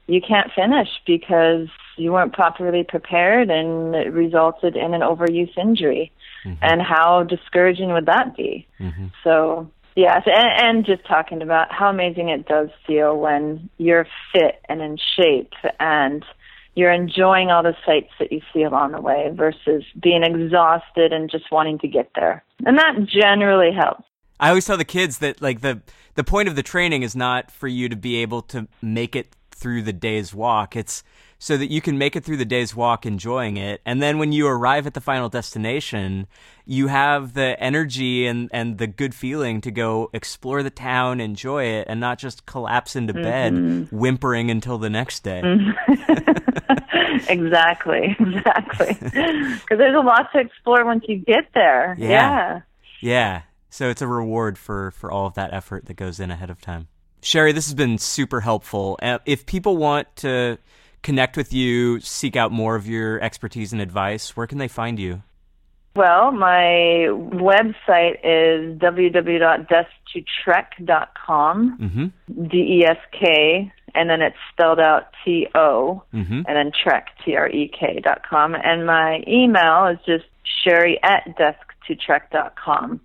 [0.07, 6.13] you can't finish because you weren't properly prepared and it resulted in an overuse injury.
[6.45, 6.63] Mm-hmm.
[6.63, 8.67] And how discouraging would that be?
[8.79, 9.07] Mm-hmm.
[9.25, 14.61] So Yes, and, and just talking about how amazing it does feel when you're fit
[14.69, 16.23] and in shape and
[16.75, 21.31] you're enjoying all the sights that you see along the way versus being exhausted and
[21.31, 22.45] just wanting to get there.
[22.67, 24.05] And that generally helps.
[24.39, 25.81] I always tell the kids that like the
[26.15, 29.35] the point of the training is not for you to be able to make it
[29.51, 30.77] through the day's walk.
[30.77, 31.03] It's
[31.39, 33.81] so that you can make it through the day's walk enjoying it.
[33.85, 36.27] And then when you arrive at the final destination,
[36.65, 41.65] you have the energy and, and the good feeling to go explore the town, enjoy
[41.65, 43.97] it, and not just collapse into bed Mm-hmm.
[43.97, 45.43] whimpering until the next day.
[47.29, 48.97] exactly, exactly.
[49.01, 51.97] Because there's a lot to explore once you get there.
[51.99, 52.09] Yeah.
[52.09, 52.61] yeah.
[53.01, 53.43] Yeah.
[53.71, 56.61] So it's a reward for for all of that effort that goes in ahead of
[56.61, 56.89] time.
[57.23, 58.99] Sheri, this has been super helpful.
[59.03, 60.59] Uh, if people want to
[61.07, 64.99] connect with you, seek out more of your expertise and advice, where can they find
[64.99, 65.23] you?
[65.95, 72.47] Well, my website is www.desktotrek.com, Mm-hmm.
[72.49, 76.43] D E S K, and then it's spelled out T O, Mm-hmm.
[76.47, 78.55] and then trek, T R E K dot com.
[78.55, 80.25] And my email is just
[80.67, 83.01] sheri at desktotrek.com.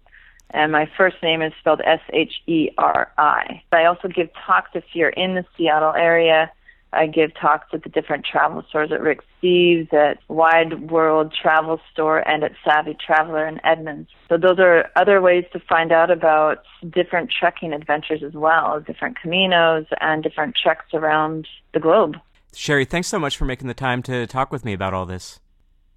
[0.53, 3.61] And my first name is spelled S H E R I.
[3.71, 6.51] I also give talks if you're in the Seattle area.
[6.93, 11.79] I give talks at the different travel stores at Rick Steves, at Wide World Travel
[11.91, 14.09] Store, and at Savvy Traveler in Edmonds.
[14.27, 19.17] So those are other ways to find out about different trekking adventures as well, different
[19.23, 22.15] caminos and different treks around the globe.
[22.53, 25.39] Sheri, thanks so much for making the time to talk with me about all this.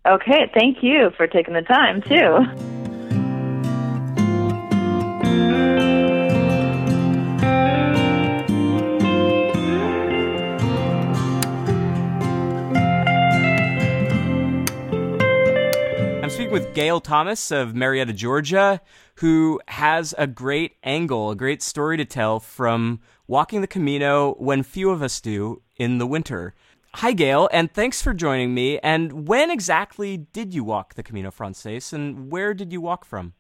[0.07, 2.45] Okay, thank you for taking the time too.
[16.55, 18.81] with Gayle Thomas of Marietta, Georgia,
[19.17, 24.63] who has a great angle, a great story to tell from walking the Camino when
[24.63, 26.55] few of us do in the winter.
[26.95, 28.79] Hi, Gayle, and thanks for joining me.
[28.85, 33.33] And when exactly did you walk the Camino Frances, and where did you walk from?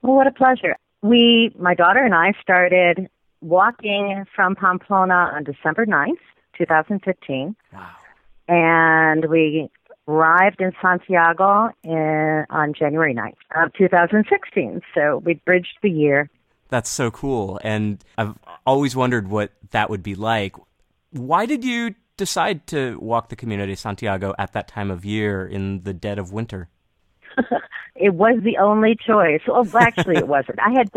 [0.00, 0.76] Well, what a pleasure.
[1.02, 3.10] We, my daughter and I, started
[3.42, 6.24] walking from Pamplona on December 9th,
[6.56, 7.86] 2015, Wow.
[8.48, 9.68] and we
[10.08, 14.80] arrived in Santiago in, on January 9th of 2016.
[14.94, 16.30] So we bridged the year.
[16.68, 17.60] That's so cool.
[17.62, 20.56] And I've always wondered what that would be like.
[21.10, 25.46] Why did you decide to walk the Camino de Santiago at that time of year
[25.46, 26.68] in the dead of winter?
[27.98, 29.40] It was the only choice.
[29.48, 30.60] Well, actually, it wasn't.
[30.60, 30.90] I had,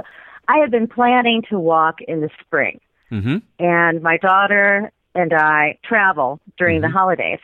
[0.48, 2.82] I had been planning to walk in the spring.
[3.12, 3.38] Mm-hmm.
[3.58, 7.40] and my daughter and I travel during the holidays.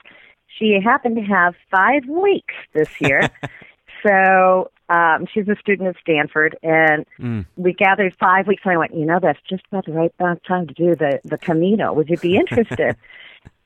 [0.57, 3.29] She happened to have five weeks this year,
[4.05, 7.45] so um, she's a student at Stanford, and Mm.
[7.55, 8.61] we gathered five weeks.
[8.65, 10.13] And I went, you know, that's just about the right
[10.47, 11.93] time to do the the Camino.
[11.93, 12.95] Would you be interested?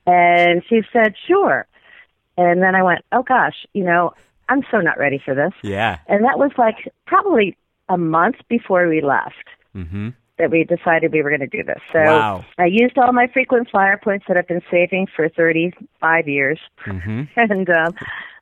[0.06, 1.66] and she said, sure.
[2.36, 4.14] And then I went, oh gosh, you know,
[4.48, 5.52] I'm so not ready for this.
[5.62, 5.98] Yeah.
[6.08, 7.56] And that was like probably
[7.88, 9.34] a month before we left
[9.76, 10.08] Mm-hmm.
[10.40, 11.80] That we decided we were going to do this.
[11.92, 12.44] So Wow.
[12.58, 17.22] I used all my frequent flyer points that I've been saving for 35 years Mm-hmm.
[17.36, 17.94] and um,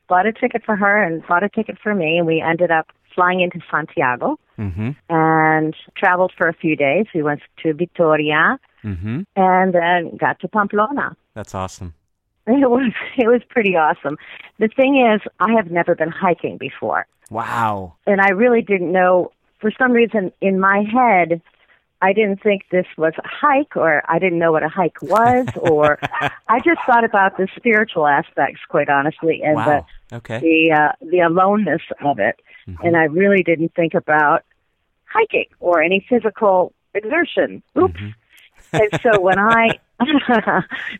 [0.08, 2.18] bought a ticket for her and bought a ticket for me.
[2.18, 4.90] And we ended up flying into Santiago Mm-hmm.
[5.08, 7.06] and traveled for a few days.
[7.14, 9.22] We went to Vitoria Mm-hmm.
[9.34, 11.16] and then got to Pamplona.
[11.34, 11.94] That's awesome.
[12.46, 14.16] It was it was pretty awesome.
[14.58, 17.94] The thing is, I have never been hiking before, Wow.
[18.06, 19.32] and I really didn't know.
[19.60, 21.42] For some reason, in my head,
[22.00, 25.46] I didn't think this was a hike, or I didn't know what a hike was,
[25.56, 25.98] or
[26.48, 29.86] I just thought about the spiritual aspects, quite honestly, and Wow.
[30.12, 30.38] Okay.
[30.38, 32.36] the the uh, the aloneness of it.
[32.82, 34.44] And I really didn't think about
[35.06, 37.62] hiking or any physical exertion.
[37.78, 37.98] Oops.
[38.72, 39.78] and so when I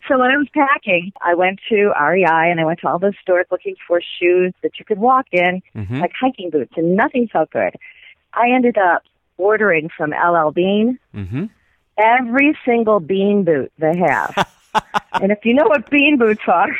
[0.07, 3.13] so when I was packing, I went to REI and I went to all those
[3.21, 6.01] stores looking for shoes that you could walk in, Mhm.
[6.01, 7.73] like hiking boots, and nothing felt good.
[8.33, 9.03] I ended up
[9.39, 11.45] ordering from LL Bean Mm-hmm.
[11.97, 14.47] every single bean boot they have.
[15.13, 16.75] and if you know what bean boots are,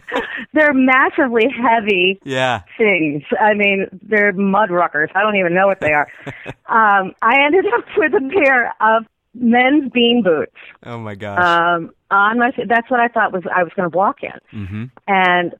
[0.54, 2.62] they're massively heavy Yeah.
[2.78, 3.22] things.
[3.38, 5.10] I mean, they're mud ruckers.
[5.14, 6.08] I don't even know what they are.
[6.66, 9.04] um, I ended up with a pair of
[9.34, 10.56] men's bean boots.
[10.84, 11.38] Oh my gosh.
[11.44, 14.60] Um, on my that's what I thought was I was going to walk in.
[14.60, 14.84] mm-hmm.
[15.06, 15.54] And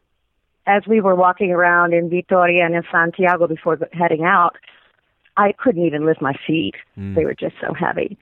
[0.66, 4.56] as we were walking around in Vitoria and in Santiago before heading out,
[5.36, 6.74] I couldn't even lift my feet.
[6.96, 8.18] They were just so heavy.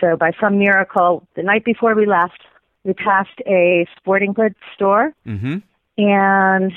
[0.00, 2.42] So by some miracle, the night before we left,
[2.84, 5.58] we passed a sporting goods store Mm-hmm.
[5.98, 6.72] and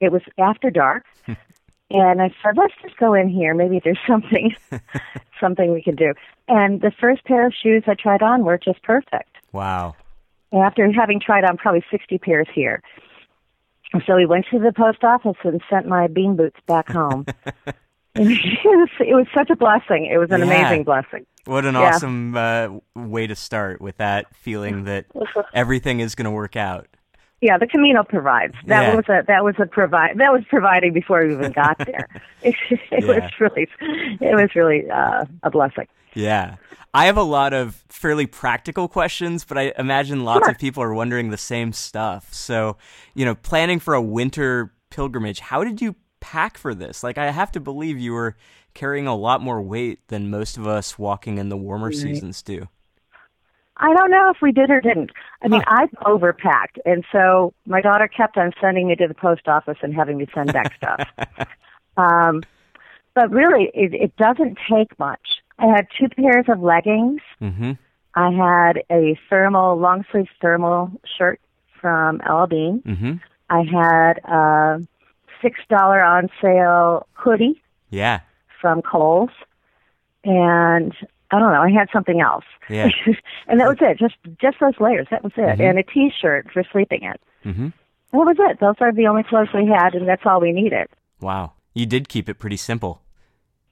[0.00, 1.04] it was after dark
[1.90, 3.54] And I said, let's just go in here.
[3.54, 4.54] Maybe there's something,
[5.40, 6.14] something we can do.
[6.48, 9.30] And the first pair of shoes I tried on were just perfect.
[9.52, 9.94] Wow.
[10.52, 12.82] After having tried on probably 60 pairs here.
[14.04, 17.24] So we went to the post office and sent my bean boots back home.
[19.00, 20.06] it, was, such a blessing.
[20.06, 20.46] It was an Yeah.
[20.46, 21.26] amazing blessing.
[21.44, 21.80] What an Yeah.
[21.94, 25.06] awesome uh, way to start with that feeling that
[25.54, 26.88] everything is going to work out.
[27.40, 28.54] Yeah, the Camino provides.
[28.66, 28.96] That Yeah.
[28.96, 32.08] was a that was a provide that was providing before we even got there.
[32.42, 32.56] it
[33.06, 35.86] was really it was really uh, a blessing.
[36.14, 36.56] Yeah.
[36.94, 40.52] I have a lot of fairly practical questions, but I imagine lots Sure.
[40.52, 42.32] of people are wondering the same stuff.
[42.32, 42.78] So,
[43.12, 47.02] you know, planning for a winter pilgrimage, how did you pack for this?
[47.02, 48.36] Like, I have to believe you were
[48.74, 52.68] carrying a lot more weight than most of us walking in the warmer seasons do.
[53.78, 55.10] I don't know if we did or didn't.
[55.42, 59.48] I mean, I overpacked, and so my daughter kept on sending me to the post
[59.48, 61.06] office and having me send back stuff.
[61.96, 62.42] um,
[63.14, 65.42] but really, it, it doesn't take much.
[65.58, 67.20] I had two pairs of leggings.
[67.40, 67.72] Mm-hmm.
[68.14, 71.40] I had a thermal, long sleeve thermal shirt
[71.80, 72.82] from LL Bean.
[72.86, 73.12] Mm-hmm.
[73.50, 74.86] I had a
[75.46, 78.20] six dollar on sale hoodie Yeah.
[78.60, 79.30] from Kohl's,
[80.24, 80.92] and
[81.30, 81.62] I don't know.
[81.62, 82.44] I had something else.
[82.68, 82.88] Yeah.
[83.48, 83.98] and that was it.
[83.98, 85.06] Just just those layers.
[85.10, 85.60] That was it.
[85.60, 87.52] And a T-shirt for sleeping in.
[87.52, 87.68] Mm-hmm.
[88.12, 88.60] That was it.
[88.60, 90.88] Those are the only clothes we had, and that's all we needed.
[91.20, 91.52] Wow.
[91.74, 93.02] You did keep it pretty simple.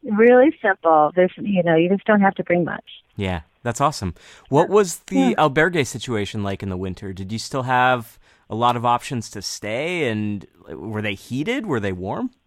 [0.05, 1.13] Really simple.
[1.17, 2.85] There's, you know, you just don't have to bring much.
[3.17, 4.15] Yeah, that's awesome.
[4.51, 7.13] What was the albergue situation like in the winter?
[7.15, 8.19] Did you still have
[8.49, 11.67] a lot of options to stay and were they heated?
[11.67, 12.31] Were they warm?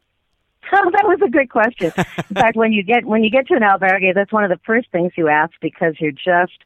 [0.69, 1.93] Oh, that was a good question.
[1.95, 2.03] In
[2.35, 4.91] fact, when you get when you get to an albergue, that's one of the first
[4.91, 6.57] things you ask because you're just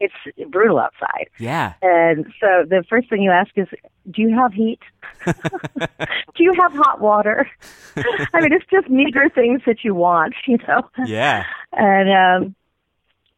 [0.00, 0.14] it's
[0.50, 1.28] brutal outside.
[1.38, 1.74] Yeah.
[1.80, 3.68] And so the first thing you ask is,
[4.10, 4.80] do you have heat?
[5.24, 7.48] do you have hot water?
[7.96, 10.88] I mean, it's just meager things that you want, you know.
[11.06, 11.44] Yeah.
[11.72, 12.10] And
[12.44, 12.54] um,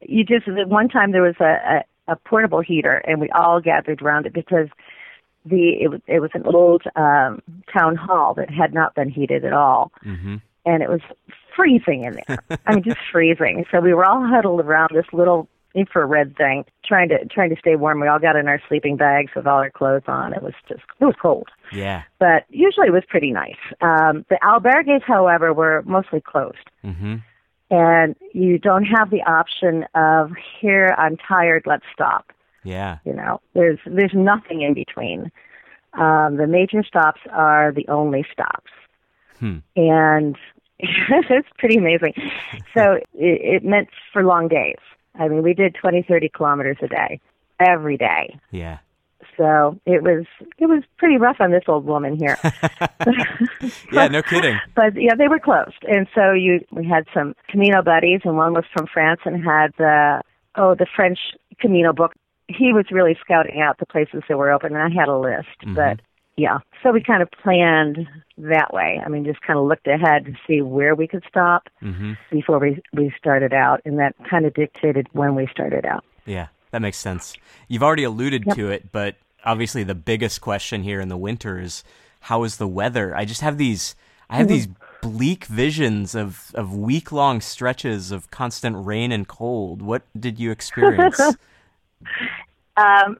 [0.01, 4.03] you just one time there was a, a, a portable heater, and we all gathered
[4.03, 4.69] around it because
[5.45, 7.41] the it was it was an old um,
[7.73, 10.37] town hall that had not been heated at all, Mm-hmm.
[10.67, 11.01] and it was
[11.57, 12.39] freezing in there.
[12.67, 13.65] I mean, just freezing.
[13.71, 17.77] So we were all huddled around this little infrared thing, trying to trying to stay
[17.77, 18.01] warm.
[18.01, 20.33] We all got in our sleeping bags with all our clothes on.
[20.33, 22.03] It was just it was cold, Yeah.
[22.19, 23.57] but usually it was pretty nice.
[23.81, 27.17] Um, the albergues, however, were mostly closed Mm-hmm.
[27.71, 30.31] and you don't have the option of
[30.61, 32.33] here I'm tired, let's stop.
[32.65, 32.99] Yeah.
[33.05, 35.31] You know, there's there's nothing in between.
[35.95, 38.71] Um, the major stops are the only stops,
[39.39, 39.59] Hmm.
[39.77, 40.37] and
[40.79, 42.13] it's pretty amazing.
[42.75, 44.77] So it, it meant for long days.
[45.19, 47.21] I mean, we did 20, 30 kilometers a day,
[47.59, 48.39] every day.
[48.53, 48.79] Yeah.
[49.37, 50.27] So it was
[50.59, 52.37] it was pretty rough on this old woman here.
[53.93, 54.57] Yeah, no kidding.
[54.75, 58.53] but yeah, they were closed, and so you we had some Camino buddies, and one
[58.53, 60.21] was from France and had the
[60.57, 61.19] oh the French
[61.61, 62.13] Camino book.
[62.49, 65.49] He was really scouting out the places that were open, and I had a list.
[65.75, 66.01] But
[66.37, 68.07] yeah, so we kind of planned
[68.39, 69.01] that way.
[69.05, 72.13] I mean, just kind of looked ahead to see where we could stop Mm-hmm.
[72.31, 76.05] before we we started out, and that kind of dictated when we started out.
[76.27, 77.35] Yeah, that makes sense.
[77.69, 81.85] You've already alluded to it, but obviously the biggest question here in the winter is
[82.21, 83.17] how is the weather?
[83.17, 83.95] I just have these
[84.31, 84.69] I have these
[85.01, 89.81] bleak visions of, of week long stretches of constant rain and cold.
[89.81, 91.21] What did you experience?
[92.77, 93.19] Um,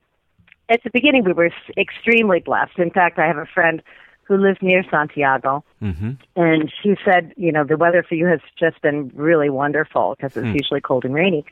[0.69, 2.79] at the beginning, we were extremely blessed.
[2.79, 3.83] In fact, I have a friend
[4.25, 6.13] who lives near Santiago, mm-hmm.
[6.37, 10.37] and she said, you know, the weather for you has just been really wonderful because
[10.37, 11.45] it's usually cold and rainy.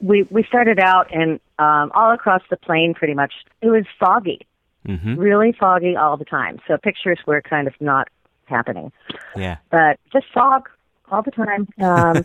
[0.00, 4.46] We we started out and um, all across the plain, pretty much, it was foggy,
[4.86, 5.16] Mm-hmm.
[5.16, 6.60] really foggy all the time.
[6.68, 8.06] So pictures were kind of not
[8.44, 8.92] happening,
[9.34, 9.56] Yeah.
[9.68, 10.68] but just fog
[11.10, 11.66] all the time.
[11.82, 12.24] Um,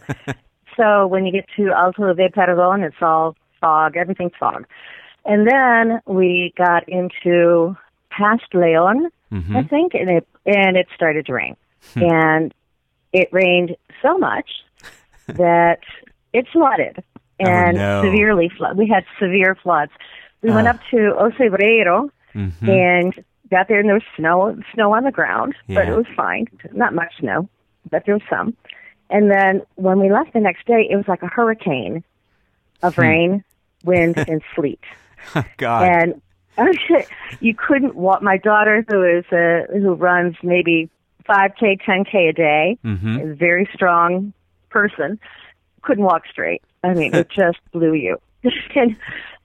[0.78, 4.66] so when you get to Alto de Perdon, it's all fog, everything's fog.
[5.24, 7.78] And then we got into
[8.10, 9.56] past Leon, Mm-hmm.
[9.56, 11.56] I think, and it and it started to rain,
[11.96, 12.54] and
[13.14, 14.50] it rained so much
[15.28, 15.80] that
[16.34, 17.02] it flooded
[17.40, 18.04] and no.
[18.04, 18.78] severely flood.
[18.78, 19.92] We had severe floods.
[20.42, 20.72] We went Ah.
[20.72, 22.70] up to O Cebreiro Mm-hmm.
[22.70, 23.14] and
[23.50, 26.48] got there, and there was snow snow on the ground, but it was fine.
[26.74, 27.48] Not much snow,
[27.90, 28.56] but there was some.
[29.10, 32.04] And then when we left the next day, it was like a hurricane
[32.84, 33.02] of Hmm.
[33.02, 33.44] rain,
[33.84, 34.80] wind, and sleet
[35.58, 35.88] God.
[35.88, 36.22] and
[37.40, 38.22] you couldn't walk.
[38.22, 40.90] My daughter, who is uh, who runs maybe
[41.26, 43.20] five k, ten k a day, mm-hmm.
[43.20, 44.34] is a very strong
[44.70, 45.20] person,
[45.82, 46.62] couldn't walk straight.
[46.84, 48.18] I mean, it just blew you.
[48.76, 48.96] and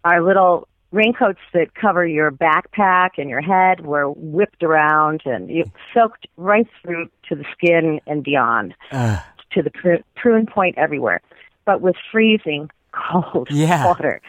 [0.05, 5.65] our little raincoats that cover your backpack and your head were whipped around and you
[5.93, 9.19] soaked right through to the skin and beyond Ugh.
[9.51, 11.21] to the pru- prune point everywhere,
[11.65, 12.71] but with freezing
[13.11, 13.85] cold Yeah.
[13.87, 14.21] water.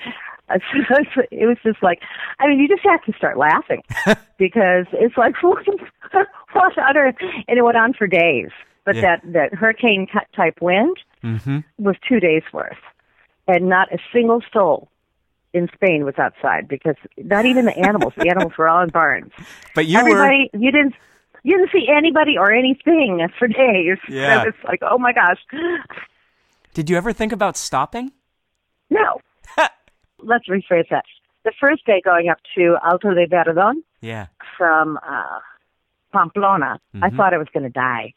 [0.49, 0.55] So
[1.31, 1.99] It was just like,
[2.39, 3.81] I mean, you just have to start laughing
[4.37, 5.65] because it's like, what,
[6.53, 8.49] what and it went on for days.
[8.85, 9.01] But Yeah.
[9.01, 11.59] that, that hurricane type wind Mm-hmm.
[11.79, 12.77] was two days worth.
[13.47, 14.87] And not a single soul
[15.53, 19.31] in Spain was outside because not even the animals, the animals were all in barns.
[19.73, 20.31] But you were.
[20.53, 20.93] You didn't,
[21.43, 23.97] you didn't see anybody or anything for days.
[24.07, 24.43] Yeah.
[24.43, 25.39] So it's like, oh my gosh.
[26.73, 28.11] Did you ever think about stopping?
[28.89, 29.19] No.
[30.19, 31.05] Let's rephrase that.
[31.43, 34.27] The first day going up to Alto de Perdon Yeah.
[34.57, 35.39] from uh,
[36.11, 38.13] Pamplona, I thought I was going to die.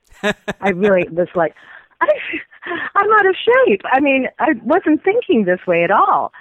[0.60, 1.54] I really was like,
[2.00, 2.08] I,
[2.94, 3.82] I'm out of shape.
[3.92, 6.32] I mean, I wasn't thinking this way at all.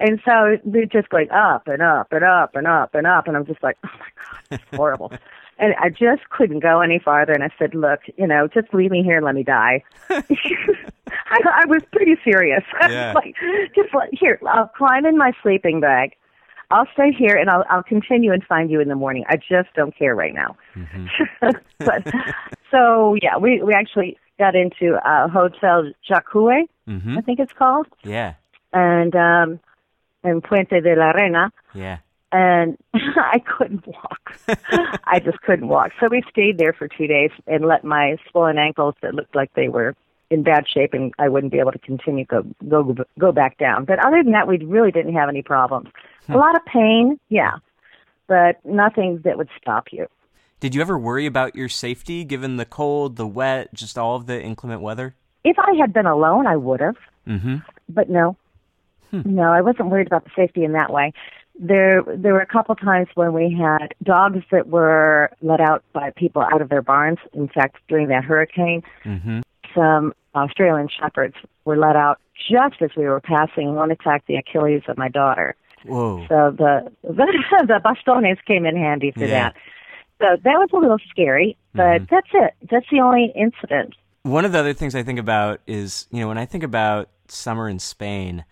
[0.00, 3.28] And so we're just going up and up and up and up and up.
[3.28, 5.12] And I'm just like, oh my God, it's horrible.
[5.58, 7.32] and I just couldn't go any farther.
[7.32, 9.82] And I said, look, you know, just leave me here and let me die.
[10.10, 12.62] I, I was pretty serious.
[12.88, 13.12] Yeah.
[13.14, 13.34] like,
[13.74, 16.14] just like, here, I'll climb in my sleeping bag.
[16.70, 19.24] I'll stay here and I'll I'll continue and find you in the morning.
[19.28, 20.56] I just don't care right now.
[21.78, 22.02] but
[22.70, 27.16] so yeah, we we actually got into uh Hotel Jakue, Mm-hmm.
[27.16, 28.34] I think it's called, Yeah.
[28.72, 29.60] and um
[30.24, 31.98] in Puente de la Reina Yeah.
[32.34, 34.36] And I couldn't walk.
[35.04, 35.92] I just couldn't walk.
[36.00, 39.54] So we stayed there for two days and let my swollen ankles that looked like
[39.54, 39.94] they were
[40.30, 43.84] in bad shape and I wouldn't be able to continue go go go back down.
[43.84, 45.90] But other than that, we really didn't have any problems.
[46.28, 47.52] A lot of pain, yeah,
[48.26, 50.06] but nothing that would stop you.
[50.58, 54.26] Did you ever worry about your safety given the cold, the wet, just all of
[54.26, 55.14] the inclement weather?
[55.44, 56.96] If I had been alone, I would have.
[57.28, 57.56] Mm-hmm.
[57.88, 58.36] but no,
[59.12, 61.12] no, I wasn't worried about the safety in that way.
[61.58, 66.10] There, there were a couple times when we had dogs that were let out by
[66.16, 67.18] people out of their barns.
[67.32, 69.40] In fact, during that hurricane, Mm-hmm.
[69.74, 72.18] some Australian shepherds were let out
[72.50, 73.74] just as we were passing.
[73.76, 76.26] One attacked the Achilles of my daughter, Whoa.
[76.28, 77.12] so the the,
[77.68, 79.50] the bastones came in handy for Yeah.
[79.50, 79.54] that.
[80.20, 82.54] So that was a little scary, but that's it.
[82.70, 83.94] That's the only incident.
[84.22, 87.10] One of the other things I think about is, you know, when I think about
[87.28, 88.44] summer in Spain,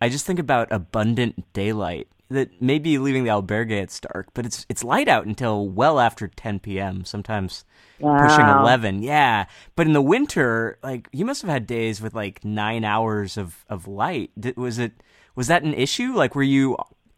[0.00, 2.06] I just think about abundant daylight.
[2.28, 6.26] That maybe leaving the albergue it's dark, but it's it's light out until well after
[6.26, 7.04] 10 p.m.
[7.04, 7.64] Sometimes
[8.00, 9.02] pushing 11.
[9.02, 9.46] Yeah,
[9.76, 13.64] but in the winter, like you must have had days with like nine hours of
[13.68, 14.32] of light.
[14.38, 14.92] Did, was it
[15.36, 16.14] was that an issue?
[16.14, 16.76] Like, were you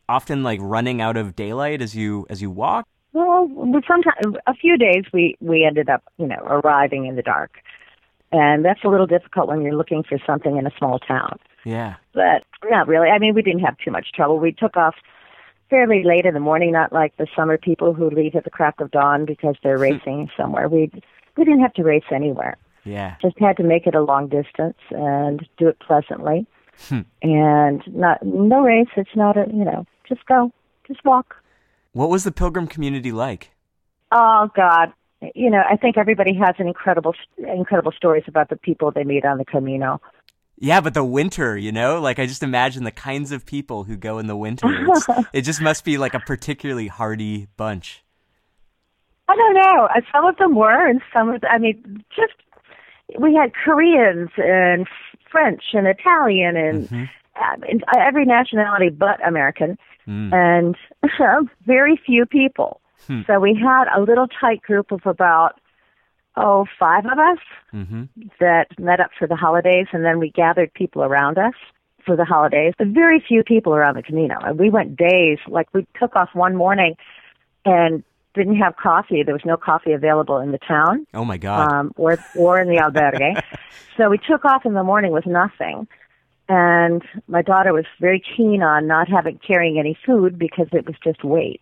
[0.08, 2.86] often like running out of daylight as you as you walk?
[3.12, 3.48] Well,
[3.86, 7.62] sometimes a few days we we ended up, you know, arriving in the dark,
[8.32, 11.38] and that's a little difficult when you're looking for something in a small town.
[11.68, 11.96] Yeah.
[12.14, 13.08] But not really.
[13.08, 14.38] I mean, we didn't have too much trouble.
[14.38, 14.94] We took off
[15.68, 18.80] fairly late in the morning, not like the summer people who leave at the crack
[18.80, 20.66] of dawn because they're racing somewhere.
[20.68, 20.90] We
[21.36, 22.56] we didn't have to race anywhere.
[22.84, 23.16] Yeah.
[23.20, 26.46] Just had to make it a long distance and do it pleasantly.
[26.88, 27.00] Hmm.
[27.22, 28.88] and not no race.
[28.96, 30.52] It's not a you know just go,
[30.86, 31.34] just walk.
[31.92, 33.50] What was the pilgrim community like?
[34.12, 34.92] Oh God,
[35.34, 39.24] you know I think everybody has an incredible incredible stories about the people they meet
[39.24, 40.00] on the Camino.
[40.60, 43.96] Yeah, but the winter, you know, like I just imagine the kinds of people who
[43.96, 44.66] go in the winter.
[45.32, 48.02] It just must be like a particularly hardy bunch.
[49.28, 49.88] I don't know.
[49.94, 52.32] Uh, Some of them were, and some of the, I mean, just
[53.18, 54.86] we had Koreans and
[55.30, 60.76] French and Italian and, uh, and every nationality but American, and
[61.66, 62.80] very few people.
[63.26, 65.57] So we had a little tight group of about
[66.38, 67.38] oh five of us
[67.70, 68.04] hmm
[68.40, 71.54] that met up for the holidays, and then we gathered people around us
[72.06, 72.74] for the holidays.
[72.78, 75.38] But very few people around the Camino, and we went days.
[75.46, 76.96] Like we took off one morning
[77.64, 78.02] and
[78.34, 79.22] didn't have coffee.
[79.22, 81.70] There was no coffee available in the town Oh my God.
[81.70, 83.42] um, or or in the albergue.
[83.96, 85.86] so we took off in the morning with nothing.
[86.50, 90.96] And my daughter was very keen on not having carrying any food because it was
[91.04, 91.60] just weight.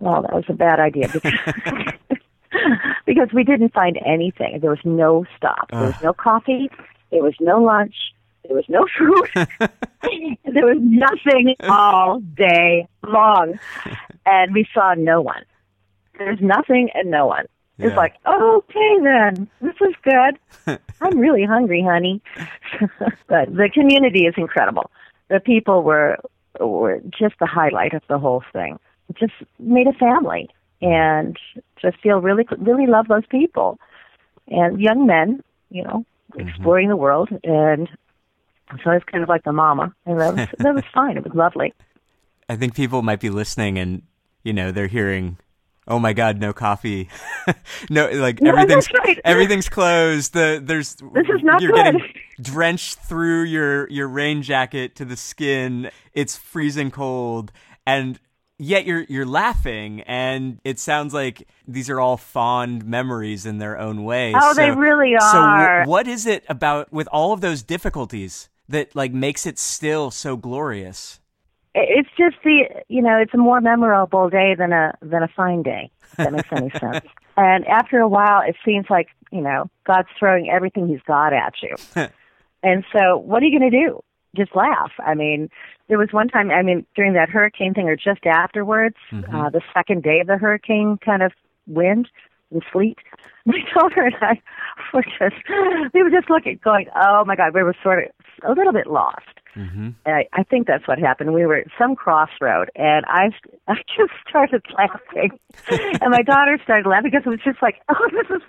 [0.00, 1.38] well, that was a bad idea because
[3.06, 4.60] because we didn't find anything.
[4.60, 5.70] There was no stop.
[5.70, 6.00] There was ah.
[6.04, 6.70] no coffee.
[7.10, 7.94] There was no lunch.
[8.46, 9.48] There was no food.
[10.44, 13.58] there was nothing all day long,
[14.24, 15.42] and we saw no one.
[16.18, 17.46] There's nothing and no one.
[17.78, 17.96] It's Yeah.
[17.96, 20.78] like, oh, okay then, this is good.
[21.00, 22.22] I'm really hungry, honey.
[23.26, 24.90] but the community is incredible.
[25.28, 26.16] The people were
[26.60, 28.78] were just the highlight of the whole thing.
[29.14, 30.48] Just made a family,
[30.80, 31.36] and
[31.80, 33.78] just feel really really love those people,
[34.48, 36.48] and young men, you know, mm-hmm.
[36.48, 37.88] exploring the world, and
[38.82, 41.16] so I was kind of like the mama, and that was that was fine.
[41.16, 41.72] It was lovely.
[42.48, 44.02] I think people might be listening and
[44.42, 45.38] you know they're hearing,
[45.88, 47.08] "Oh my God, no coffee."
[47.90, 49.20] no, like No, everything's right.
[49.24, 50.32] everything's closed.
[50.32, 51.94] The there's This is not you're good.
[51.94, 55.90] getting drenched through your your rain jacket to the skin.
[56.12, 57.52] It's freezing cold,
[57.86, 58.18] and
[58.58, 63.78] yet you're you're laughing, and it sounds like these are all fond memories in their
[63.78, 64.32] own way.
[64.34, 68.48] Oh, they really are So wh- what is it about with all of those difficulties
[68.68, 71.20] that like makes it still so glorious?
[71.74, 75.62] It's just the you know it's a more memorable day than a than a fine
[75.62, 75.90] day.
[76.12, 77.06] If that makes any sense.
[77.36, 81.54] And after a while, it seems like you know God's throwing everything He's got at
[81.62, 81.76] you.
[82.62, 84.02] and so, what are you going to do?
[84.36, 84.92] Just laugh.
[84.98, 85.48] I mean,
[85.88, 86.50] there was one time.
[86.50, 90.36] I mean, during that hurricane thing, or just afterwards, uh, the second day of the
[90.36, 91.32] hurricane, kind of
[91.66, 92.08] wind
[92.50, 92.98] and sleet.
[93.46, 94.40] My daughter and I
[94.92, 95.36] were just
[95.94, 98.10] we were just looking, going, "Oh my God!" We were sort of
[98.44, 99.22] a little bit lost.
[99.56, 99.90] Mm-hmm.
[100.04, 101.32] I, I think that's what happened.
[101.32, 103.30] We were at some crossroad, and I,
[103.68, 105.38] I just started laughing,
[106.00, 108.42] and my daughter started laughing because it was just like, oh, this is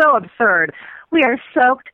[0.00, 0.72] so absurd.
[1.10, 1.88] We are soaked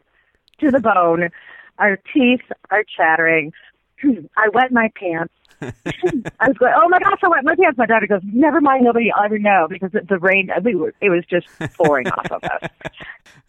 [0.60, 1.30] to the bone.
[1.78, 3.52] Our teeth are chattering.
[4.36, 5.32] I wet my pants.
[5.60, 7.78] I was going, oh my gosh, I wet my pants.
[7.78, 10.50] My daughter goes, never mind, nobody will ever know because the, rain.
[10.62, 12.70] We were, it was just pouring off of us.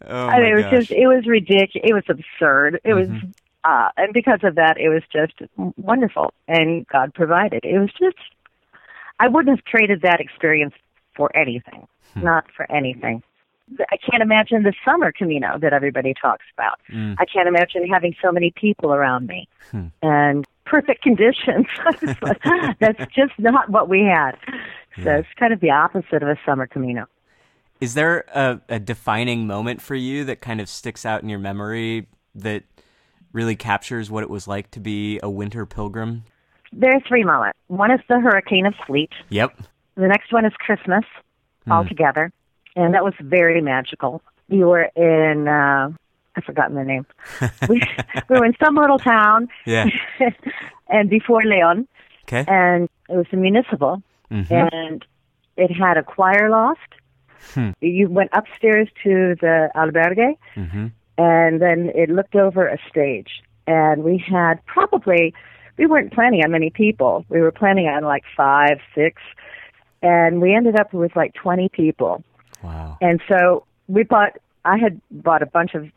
[0.07, 0.71] Oh I mean, my it was gosh.
[0.71, 0.79] Mm-hmm.
[0.79, 1.89] just, it was ridiculous.
[1.89, 2.79] It was absurd.
[2.85, 3.09] It was,
[3.65, 5.33] uh, and because of that, it was just
[5.77, 6.33] wonderful.
[6.47, 7.65] And God provided.
[7.65, 8.17] It was just,
[9.19, 10.73] I wouldn't have traded that experience
[11.17, 11.85] for anything.
[12.13, 12.23] Hmm.
[12.23, 13.23] Not for anything.
[13.91, 16.79] I can't imagine the summer Camino that everybody talks about.
[16.91, 17.15] Mm.
[17.19, 19.87] I can't imagine having so many people around me Hmm.
[20.01, 21.67] and perfect conditions.
[22.79, 24.31] That's just not what we had.
[25.03, 27.05] So it's kind of the opposite of a summer Camino.
[27.79, 31.39] Is there a, a defining moment for you that kind of sticks out in your
[31.39, 32.63] memory that
[33.31, 36.23] really captures what it was like to be a winter pilgrim?
[36.73, 37.57] There are three moments.
[37.67, 39.11] One is the hurricane of sleet.
[39.29, 39.57] Yep.
[39.95, 41.05] The next one is Christmas
[41.71, 42.31] all together,
[42.75, 44.21] and that was very magical.
[44.49, 45.89] We were in uh,
[46.35, 47.05] I've forgotten the name.
[47.69, 47.81] we,
[48.29, 49.87] we were in some little town, Yeah.
[50.89, 51.87] and before Leon,
[52.25, 52.45] Okay.
[52.47, 54.01] and it was a municipal,
[54.31, 54.71] Mhm.
[54.71, 55.05] and
[55.57, 56.93] it had a choir loft.
[57.53, 57.71] Hmm.
[57.81, 60.87] You went upstairs to the albergue, Mm-hmm.
[61.17, 63.41] and then it looked over a stage.
[63.65, 65.33] And we had probably,
[65.77, 67.25] we weren't planning on many people.
[67.29, 69.21] We were planning on like five, six,
[70.01, 72.23] and we ended up with like 20 people.
[72.63, 72.97] Wow.
[73.01, 75.87] And so we bought, I had bought a bunch of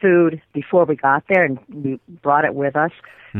[0.00, 2.90] food before we got there, and we brought it with us,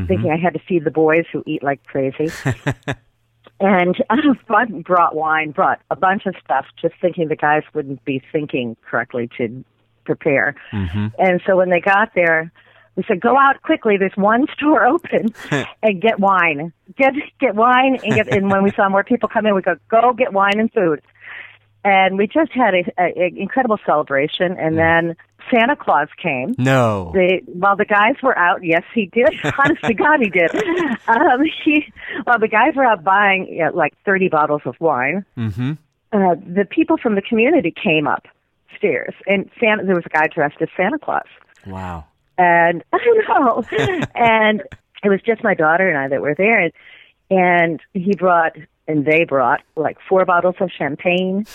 [0.06, 2.28] thinking I had to feed the boys who eat like crazy.
[3.60, 4.16] and I
[4.84, 9.28] brought wine, brought a bunch of stuff, just thinking the guys wouldn't be thinking correctly
[9.38, 9.64] to
[10.04, 10.54] prepare.
[10.72, 11.08] Mm-hmm.
[11.18, 12.52] And so when they got there,
[12.96, 13.96] we said, "Go out quickly.
[13.96, 15.34] There's one store open,
[15.82, 16.72] and get wine.
[16.96, 19.76] Get get wine and get." And when we saw more people come in, we go,
[19.88, 21.00] "Go get wine and food."
[21.84, 24.56] And we just had a, a, a incredible celebration.
[24.58, 25.16] And then
[25.50, 26.54] Santa Claus came.
[26.56, 27.10] No.
[27.12, 29.28] The while the guys were out, yes, he did.
[29.58, 30.50] Honest to God, he did.
[31.08, 31.92] Um, he
[32.24, 35.72] while the guys were out buying you know, like thirty bottles of wine, Mm-hmm.
[36.12, 39.84] uh, the people from the community came upstairs, and Santa.
[39.84, 41.26] There was a guy dressed as Santa Claus
[41.66, 42.04] Wow.
[42.38, 42.98] and I
[43.40, 43.64] know.
[44.14, 44.62] and
[45.04, 46.72] it was just my daughter and I that were there, and,
[47.30, 48.52] and he brought
[48.88, 51.46] and they brought like four bottles of champagne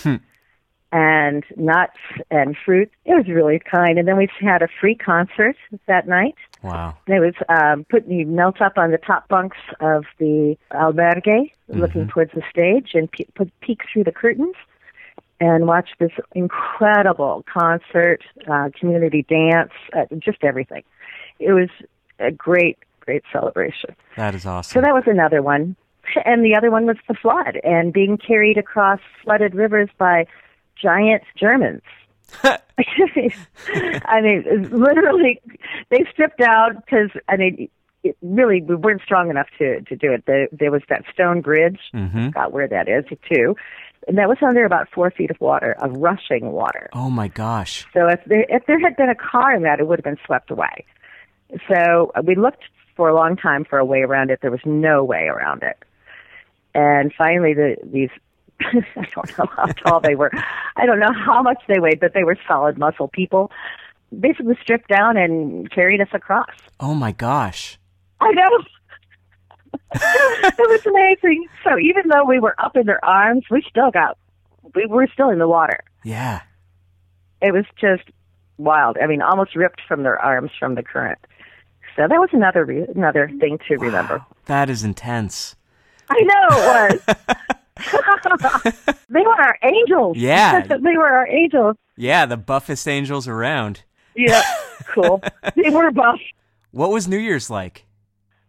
[0.92, 1.98] and nuts
[2.32, 2.90] and fruit.
[3.06, 4.00] It was really kind.
[4.00, 5.56] And then we had a free concert
[5.88, 6.36] that night.
[6.64, 6.98] Wow.
[7.06, 11.52] And it was um, put you melt up on the top bunks of the albergue,
[11.68, 14.56] looking towards the stage, and pe- put, peek through the curtains
[15.40, 20.84] and watch this incredible concert, uh, community dance, uh, just everything.
[21.40, 21.70] It was
[22.20, 23.96] a great, great celebration.
[24.16, 24.74] That is awesome.
[24.74, 25.76] So that was another one.
[26.26, 30.26] And the other one was the flood and being carried across flooded rivers by
[30.82, 31.82] giant Germans.
[32.44, 35.42] I mean, literally,
[35.90, 37.70] they stripped out because I mean,
[38.04, 40.26] it really we weren't strong enough to to do it.
[40.26, 41.80] The, there was that stone bridge.
[41.94, 42.34] Mhm.
[42.34, 43.56] Got where that is too,
[44.08, 46.90] and that was under about four feet of water, of rushing water.
[46.94, 47.86] oh my gosh.
[47.94, 50.20] So if there if there had been a car in that, it would have been
[50.26, 50.86] swept away.
[51.70, 52.64] So uh, we looked
[52.96, 54.40] for a long time for a way around it.
[54.42, 55.78] There was no way around it.
[56.78, 58.12] And finally, the these
[58.62, 60.32] I don't know how tall they were.
[60.76, 63.52] I don't know how much they weighed, but they were solid muscle people.
[64.18, 66.54] Basically stripped down and carried us across.
[66.80, 67.80] Oh my gosh.
[68.22, 68.64] I know.
[69.96, 71.48] it was amazing.
[71.64, 74.18] So even though we were up in their arms, we still got
[74.76, 75.84] we were still in the water.
[76.04, 76.42] Yeah.
[77.42, 78.04] it was just
[78.58, 78.98] wild.
[79.02, 81.20] I mean, almost ripped from their arms from the current.
[81.96, 84.24] So that was another re- another thing to remember.
[84.46, 85.56] That is intense.
[86.10, 87.16] I know it was.
[89.10, 90.18] they were our angels.
[90.18, 90.62] Yeah.
[90.68, 91.76] they were our angels.
[91.96, 93.84] Yeah, the buffest angels around.
[94.16, 94.42] Yeah,
[94.94, 95.22] cool.
[95.56, 96.20] they were buff.
[96.72, 97.86] What was New Year's like?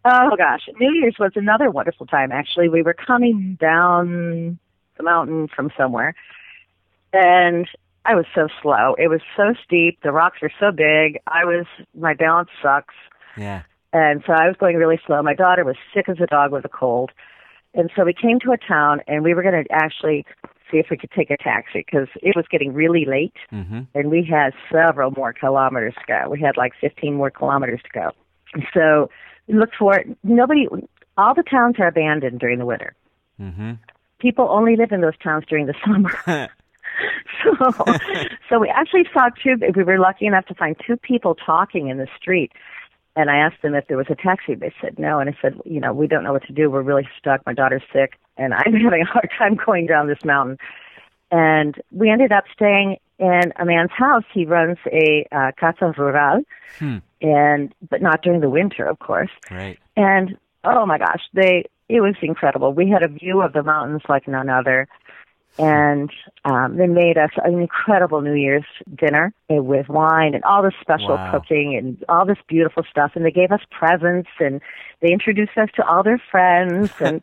[0.05, 2.31] Oh gosh, New Year's was another wonderful time.
[2.31, 4.57] Actually, we were coming down
[4.97, 6.15] the mountain from somewhere,
[7.13, 7.67] and
[8.05, 8.95] I was so slow.
[8.97, 9.99] It was so steep.
[10.01, 11.19] The rocks were so big.
[11.27, 12.95] I was my balance sucks,
[13.37, 13.63] Yeah.
[13.93, 15.21] and so I was going really slow.
[15.21, 17.11] My daughter was sick as a dog with a cold,
[17.73, 20.25] and so we came to a town, and we were going to actually
[20.71, 23.81] see if we could take a taxi because it was getting really late, Mm-hmm.
[23.95, 26.29] and we had several more kilometers to go.
[26.29, 28.11] We had like 15 more kilometers to go.
[28.73, 29.09] So
[29.47, 30.07] we looked for it.
[30.23, 30.67] Nobody,
[31.17, 32.95] all the towns are abandoned during the winter.
[33.39, 33.73] Mm-hmm.
[34.19, 36.11] People only live in those towns during the summer.
[37.43, 37.73] so,
[38.49, 39.55] so we actually saw two.
[39.75, 42.51] We were lucky enough to find two people talking in the street.
[43.19, 44.55] And I asked them if there was a taxi.
[44.55, 45.19] They said no.
[45.19, 46.69] And I said, you know, we don't know what to do.
[46.69, 47.45] We're really stuck.
[47.45, 50.57] My daughter's sick, and I'm having a hard time going down this mountain.
[51.29, 54.23] And we ended up staying in a man's house.
[54.33, 56.43] He runs a uh, casa rural,
[56.77, 56.97] Hmm.
[57.21, 59.31] and but not during the winter, of course.
[59.51, 59.77] Right.
[59.97, 62.71] And oh my gosh, they it was incredible.
[62.73, 64.87] We had a view of the mountains like none other.
[65.59, 66.09] And
[66.45, 71.09] um, they made us an incredible New Year's dinner with wine and all this special
[71.15, 71.31] Wow.
[71.31, 73.11] cooking and all this beautiful stuff.
[73.15, 74.61] And they gave us presents and
[75.01, 77.21] they introduced us to all their friends and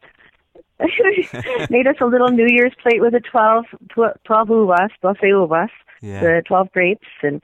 [1.71, 5.69] made us a little New Year's plate with a 12, tw- 12 uvas, 12 uvas,
[6.03, 6.21] Yeah.
[6.21, 7.41] the 12 grapes and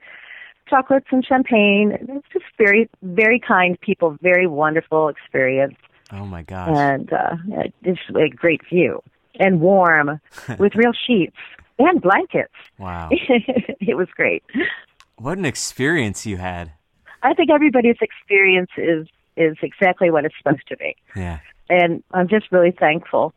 [0.69, 1.91] chocolates and champagne.
[1.93, 5.75] It was just very, very kind people, very wonderful experience,
[6.11, 6.69] Oh my gosh.
[6.71, 7.35] and uh,
[7.83, 9.01] just a great view
[9.39, 10.19] and warm
[10.59, 11.35] with real sheets
[11.79, 12.53] and blankets.
[12.77, 13.09] wow.
[13.11, 14.43] it was great.
[15.17, 16.71] What an experience you had.
[17.23, 21.39] I think everybody's experience is is exactly what it's supposed to be, Yeah.
[21.69, 23.33] and I'm just really thankful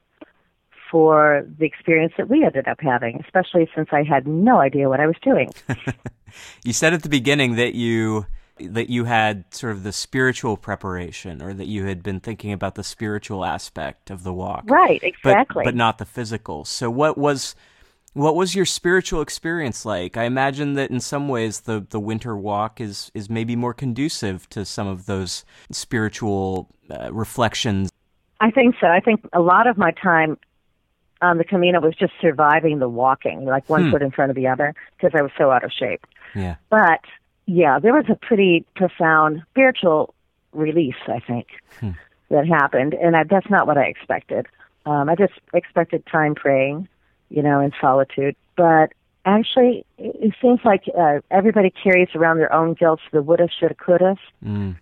[0.90, 5.00] for the experience that we ended up having, especially since I had no idea what
[5.00, 5.50] I was doing.
[6.64, 8.26] You said at the beginning that you
[8.58, 12.74] that you had sort of the spiritual preparation or that you had been thinking about
[12.74, 14.64] the spiritual aspect of the walk.
[14.68, 15.64] right, But exactly.
[15.64, 16.64] but not the physical.
[16.64, 17.54] So what was
[18.14, 20.16] what was your spiritual experience like?
[20.16, 24.48] I imagine that in some ways the the winter walk is is maybe more conducive
[24.50, 27.90] to some of those spiritual uh, reflections.
[28.40, 28.86] I think so.
[28.86, 30.38] I think a lot of my time
[31.22, 33.90] on the Camino was just surviving the walking, like one Hmm.
[33.92, 36.06] foot in front of the other, because I was so out of shape.
[36.34, 36.56] Yeah.
[36.68, 37.00] But
[37.46, 40.14] yeah, there was a pretty profound spiritual
[40.52, 41.46] release, I think,
[41.80, 41.90] Hmm.
[42.30, 44.46] that happened, and I, that's not what I expected.
[44.84, 46.88] Um, I just expected time praying,
[47.30, 48.36] you know, in solitude.
[48.56, 48.92] But
[49.24, 53.74] actually, it, it seems like uh, everybody carries around their own guilt, the woulda, shoulda,
[53.74, 54.76] coulda, Mm.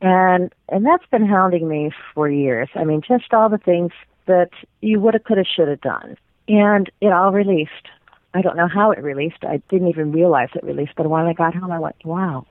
[0.00, 2.68] and and that's been hounding me for years.
[2.74, 3.92] I mean, just all the things
[4.26, 4.50] that
[4.80, 6.16] you woulda, coulda, shoulda done,
[6.48, 7.88] and it all released.
[8.34, 9.42] I don't know how it released.
[9.42, 10.92] I didn't even realize it released.
[10.96, 12.46] But when I got home, I went, "Wow,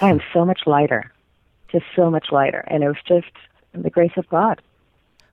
[0.00, 1.10] I am so much lighter,
[1.70, 3.32] just so much lighter." And it was just
[3.72, 4.60] the grace of God.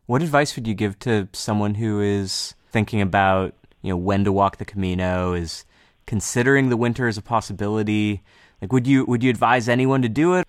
[0.05, 4.31] What advice would you give to someone who is thinking about, you know, when to
[4.31, 5.65] walk the Camino, is
[6.07, 8.23] considering the winter as a possibility?
[8.61, 10.47] Like would you would you advise anyone to do it?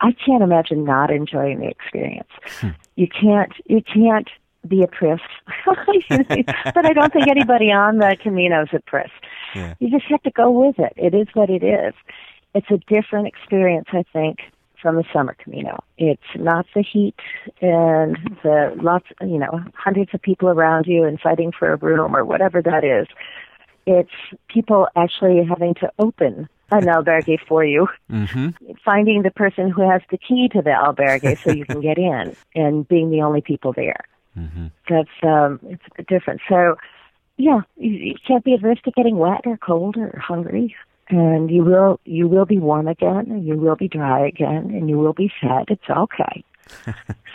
[0.00, 2.28] I can't imagine not enjoying the experience.
[2.60, 2.70] Hmm.
[2.96, 3.52] You can't.
[3.66, 4.28] You can't
[4.66, 5.20] be a priss.
[6.08, 9.10] but I don't think anybody on the Camino is a priss.
[9.54, 9.74] Yeah.
[9.78, 10.92] You just have to go with it.
[10.96, 11.94] It is what it is.
[12.54, 14.38] It's a different experience, I think,
[14.80, 15.78] from the summer Camino.
[15.98, 17.16] It's not the heat
[17.60, 22.14] and the lots, you know, hundreds of people around you and fighting for a room
[22.16, 23.06] or whatever that is.
[23.86, 24.10] It's
[24.48, 28.54] people actually having to open an albergue for you Mhm.
[28.84, 32.34] finding the person who has the key to the albergue so you can get in
[32.54, 34.00] and being the only people there.
[34.36, 34.70] Mhm.
[34.88, 36.40] That's um it's a bit different.
[36.48, 36.76] So
[37.36, 40.74] yeah, you, you can't be adverse to getting wet or cold or hungry.
[41.08, 44.88] And you will you will be warm again and you will be dry again and
[44.88, 45.66] you will be fed.
[45.68, 46.44] It's okay.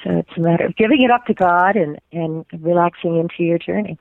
[0.04, 3.58] so it's a matter of giving it up to God and, and relaxing into your
[3.58, 3.98] journey.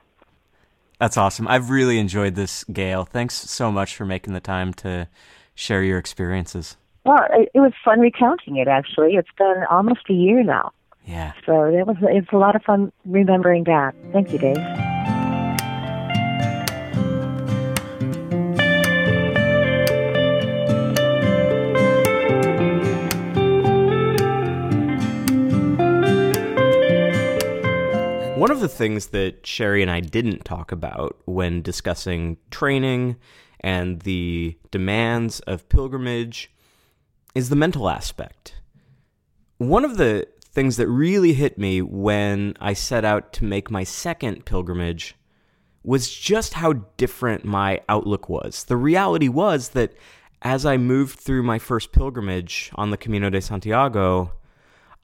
[0.99, 1.47] That's awesome.
[1.47, 3.05] I've really enjoyed this, Gayle.
[3.05, 5.07] Thanks so much for making the time to
[5.55, 6.75] share your experiences.
[7.05, 9.13] Well, it, it was fun recounting it actually.
[9.15, 10.73] It's been almost a year now.
[11.11, 11.33] Yeah.
[11.45, 13.93] So it was it's a lot of fun remembering that.
[14.13, 14.55] Thank you, Dave.
[28.37, 33.17] One of the things that Sheri and I didn't talk about when discussing training
[33.59, 36.49] and the demands of pilgrimage
[37.35, 38.55] is the mental aspect.
[39.57, 43.83] One of the things that really hit me when I set out to make my
[43.83, 45.15] second pilgrimage
[45.83, 48.65] was just how different my outlook was.
[48.65, 49.93] The reality was that
[50.41, 54.33] as I moved through my first pilgrimage on the Camino de Santiago,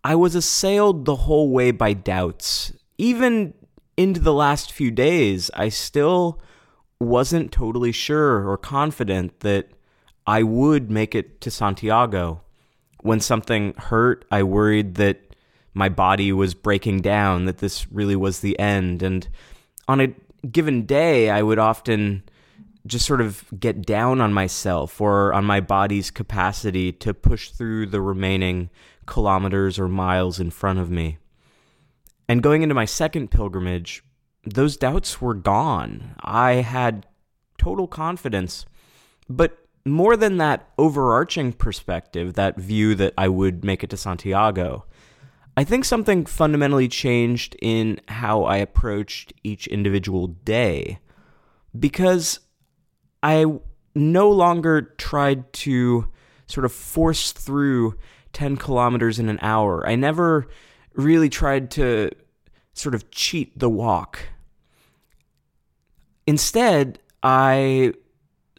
[0.04, 2.74] I was assailed the whole way by doubts.
[2.98, 3.54] Even
[3.96, 6.42] into the last few days, I still
[7.00, 9.70] wasn't totally sure or confident that
[10.26, 12.42] I would make it to Santiago.
[13.02, 15.27] When something hurt, I worried that
[15.78, 19.04] my body was breaking down, that this really was the end.
[19.04, 19.28] And
[19.88, 20.14] on a
[20.52, 22.24] given day, I would often
[22.88, 27.86] just sort of get down on myself or on my body's capacity to push through
[27.86, 28.72] the remaining
[29.06, 31.20] kilometers or miles in front of me.
[32.28, 34.04] And going into my second pilgrimage,
[34.46, 36.16] those doubts were gone.
[36.22, 37.06] I had
[37.60, 38.66] total confidence.
[39.30, 44.86] But more than that overarching perspective, that view that I would make it to Santiago,
[45.58, 51.00] I think something fundamentally changed in how I approached each individual day
[51.78, 52.40] because
[53.24, 53.46] I
[53.96, 56.10] no longer tried to
[56.46, 57.96] sort of force through
[58.34, 59.84] 10 kilometers in an hour.
[59.90, 60.48] I never
[60.94, 62.12] really tried to
[62.74, 64.20] sort of cheat the walk.
[66.28, 67.94] Instead, I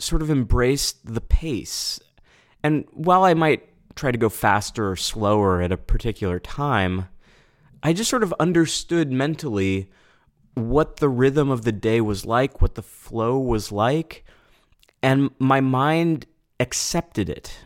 [0.01, 2.01] sort of embraced the pace.
[2.65, 3.69] And while I might
[3.99, 7.09] try to go faster or slower at a particular time,
[7.83, 9.91] I just sort of understood mentally
[10.55, 14.25] what the rhythm of the day was like, what the flow was like,
[15.03, 16.27] and my mind
[16.59, 17.59] accepted it.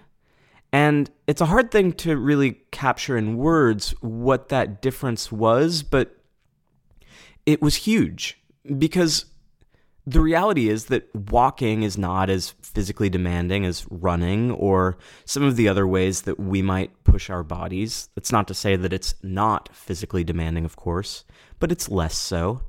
[0.72, 6.16] And it's a hard thing to really capture in words what that difference was, but
[7.44, 8.40] it was huge
[8.78, 9.26] because
[10.06, 15.56] the reality is that walking is not as physically demanding as running or some of
[15.56, 18.08] the other ways that we might push our bodies.
[18.14, 21.24] That's not to say that it's not physically demanding, of course,
[21.60, 22.62] but it's less so.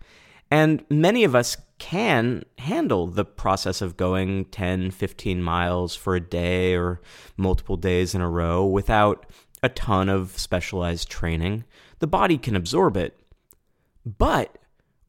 [0.51, 6.21] And many of us can handle the process of going 10, 15 miles for a
[6.21, 7.01] day or
[7.35, 9.25] multiple days in a row without
[9.63, 11.63] a ton of specialized training.
[11.97, 13.19] The body can absorb it.
[14.05, 14.57] But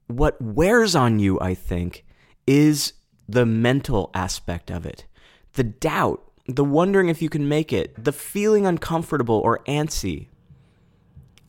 [0.07, 2.05] what wears on you, I think,
[2.47, 2.93] is
[3.29, 5.07] the mental aspect of it.
[5.55, 10.29] The doubt, the wondering if you can make it, the feeling uncomfortable or antsy.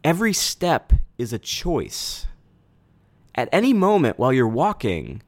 [0.03, 2.27] Every step is a choice.
[3.33, 5.21] At any moment while you're walking,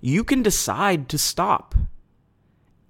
[0.00, 1.74] you can decide to stop.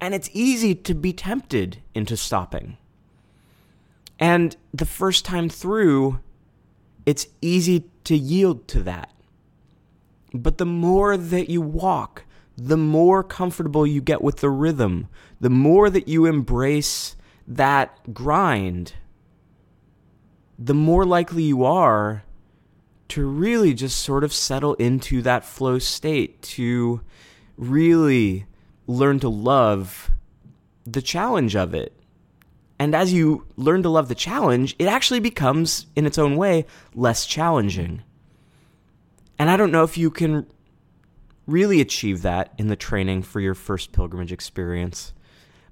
[0.00, 2.78] And it's easy to be tempted into stopping.
[4.18, 6.20] And the first time through,
[7.04, 9.10] it's easy to yield to that.
[10.34, 12.24] But the more that you walk,
[12.56, 15.08] the more comfortable you get with the rhythm,
[15.40, 17.14] the more that you embrace
[17.46, 18.94] that grind,
[20.58, 22.24] the more likely you are
[23.08, 27.00] to really just sort of settle into that flow state, to
[27.56, 28.46] really
[28.86, 30.10] learn to love
[30.84, 31.92] the challenge of it.
[32.78, 36.66] And as you learn to love the challenge, it actually becomes, in its own way,
[36.94, 38.02] less challenging.
[39.38, 40.46] And I don't know if you can
[41.46, 45.12] really achieve that in the training for your first pilgrimage experience.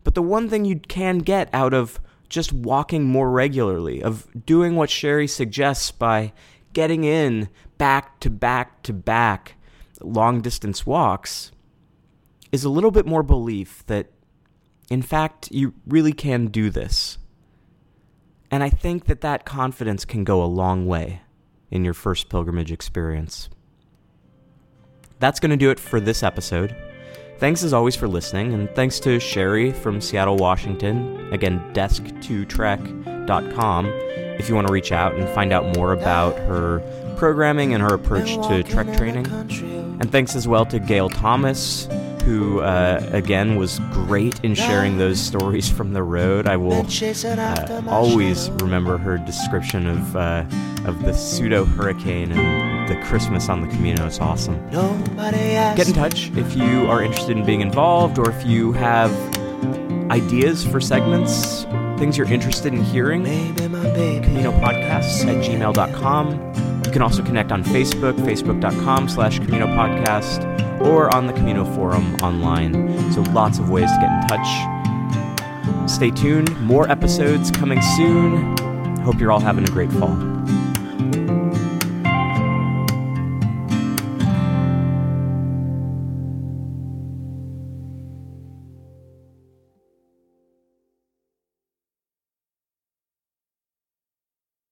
[0.05, 4.75] But the one thing you can get out of just walking more regularly, of doing
[4.75, 6.33] what Sheri suggests by
[6.73, 7.49] getting in
[7.79, 9.57] back to back to back
[10.01, 11.53] long distance walks,
[12.51, 14.11] is a little bit more belief that,
[14.91, 17.19] in fact, you really can do this.
[18.51, 21.22] And I think that that confidence can go a long way
[21.73, 23.49] in your first pilgrimage experience.
[25.19, 26.77] That's going to do it for this episode.
[27.39, 31.33] Thanks as always for listening, and thanks to Sheri from Seattle, Washington.
[31.33, 36.81] Again, desktotrek.com if you want to reach out and find out more about her
[37.17, 39.27] programming and her approach to trek training.
[39.27, 41.89] And thanks as well to Gayle Thomas,
[42.25, 46.47] who uh, again was great in sharing those stories from the road.
[46.47, 50.45] I will uh, always remember her description of uh,
[50.87, 54.07] of the pseudo hurricane and the Christmas on the Camino.
[54.07, 54.59] It's awesome.
[55.77, 59.11] Get in touch if you are interested in being involved or if you have
[60.11, 61.65] ideas for segments,
[61.99, 63.25] things you're interested in hearing.
[63.25, 66.83] Camino Podcasts at gmail.com.
[66.85, 72.15] You can also connect on Facebook, facebook.com slash Camino Podcast or on the Camino Forum
[72.23, 72.73] online.
[73.13, 75.91] So lots of ways to get in touch.
[75.91, 76.61] Stay tuned.
[76.61, 78.57] More episodes coming soon.
[78.99, 80.17] Hope you're all having a great fall.